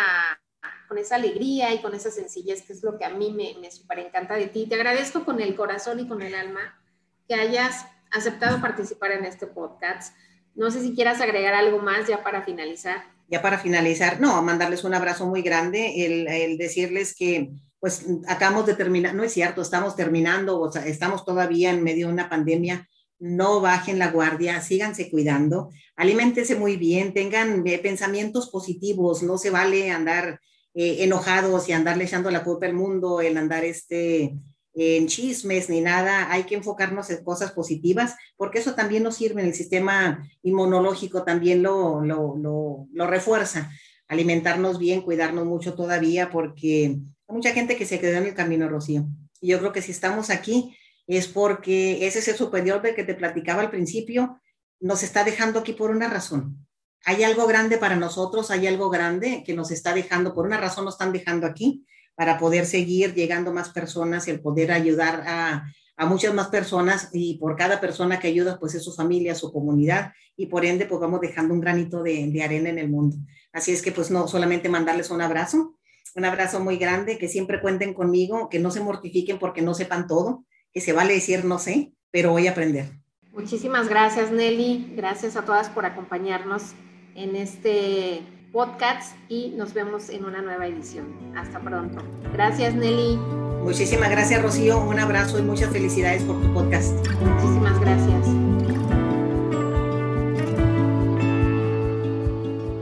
[0.89, 3.71] con esa alegría y con esa sencillez, que es lo que a mí me, me
[3.71, 4.67] súper encanta de ti.
[4.67, 6.81] Te agradezco con el corazón y con el alma
[7.29, 10.15] que hayas aceptado participar en este podcast.
[10.55, 13.03] No sé si quieras agregar algo más ya para finalizar.
[13.29, 17.51] Ya para finalizar, no, mandarles un abrazo muy grande, el, decirles que
[17.81, 22.13] pues acabamos de terminar, no es cierto, estamos terminando, o estamos todavía en medio de
[22.15, 22.89] una pandemia,
[23.19, 29.51] no bajen la guardia, síganse cuidando, aliméntense muy bien, tengan eh, pensamientos positivos, no se
[29.51, 30.41] vale andar
[30.75, 34.37] eh, enojados y andarle echando la culpa al mundo, el andar este,
[34.75, 39.41] en chismes ni nada, hay que enfocarnos en cosas positivas, porque eso también nos sirve
[39.41, 43.71] en el sistema inmunológico, también lo, lo, lo, refuerza.
[44.09, 48.69] Alimentarnos bien, cuidarnos mucho todavía, porque hay mucha gente que se quedó en el camino,
[48.69, 49.07] Rocío.
[49.41, 53.15] Y yo creo que si estamos aquí es porque ese ser superior del que te
[53.15, 54.41] platicaba al principio
[54.81, 56.64] nos está dejando aquí por una razón
[57.05, 60.85] hay algo grande para nosotros, hay algo grande que nos está dejando, por una razón
[60.85, 61.85] nos están dejando aquí,
[62.15, 65.65] para poder seguir llegando más personas y el poder ayudar a,
[66.07, 70.13] muchas más personas y por cada persona que ayuda, pues es su familia, su comunidad
[70.37, 73.17] y por ende, pues vamos dejando un granito de, de arena en el mundo.
[73.53, 75.77] Así es que pues no solamente mandarles un abrazo,
[76.17, 80.09] un abrazo muy grande, que siempre cuenten conmigo, que no se mortifiquen porque no sepan
[80.09, 82.91] todo, que se vale decir no sé, pero voy a aprender.
[83.33, 86.75] Muchísimas gracias Nelly, gracias a todas por acompañarnos
[87.15, 91.07] en este podcast y nos vemos en una nueva edición.
[91.37, 92.03] Hasta pronto.
[92.33, 93.17] Gracias Nelly.
[93.63, 96.95] Muchísimas gracias Rocío, un abrazo y muchas felicidades por tu podcast.
[97.21, 98.29] Muchísimas gracias.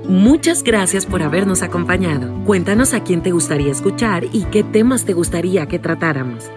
[0.08, 2.44] Muchas gracias por habernos acompañado.
[2.44, 6.50] Cuéntanos a quién te gustaría escuchar y qué temas te gustaría que tratáramos.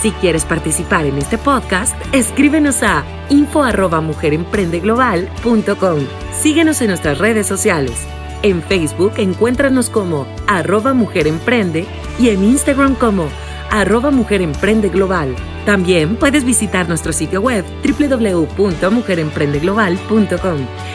[0.00, 6.06] Si quieres participar en este podcast, escríbenos a info@mujeremprendeglobalcom
[6.38, 8.06] Síguenos en nuestras redes sociales.
[8.42, 11.86] En Facebook encuéntranos como arroba Mujer Emprende
[12.18, 13.28] y en Instagram como
[13.70, 15.34] arroba Mujer Emprende Global.
[15.64, 20.26] También puedes visitar nuestro sitio web www.mujeremprendeglobalcom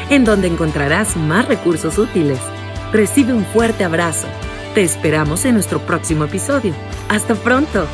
[0.09, 2.39] en donde encontrarás más recursos útiles.
[2.93, 4.27] Recibe un fuerte abrazo
[4.75, 6.73] Te esperamos en nuestro próximo episodio.
[7.09, 7.87] Hasta pronto.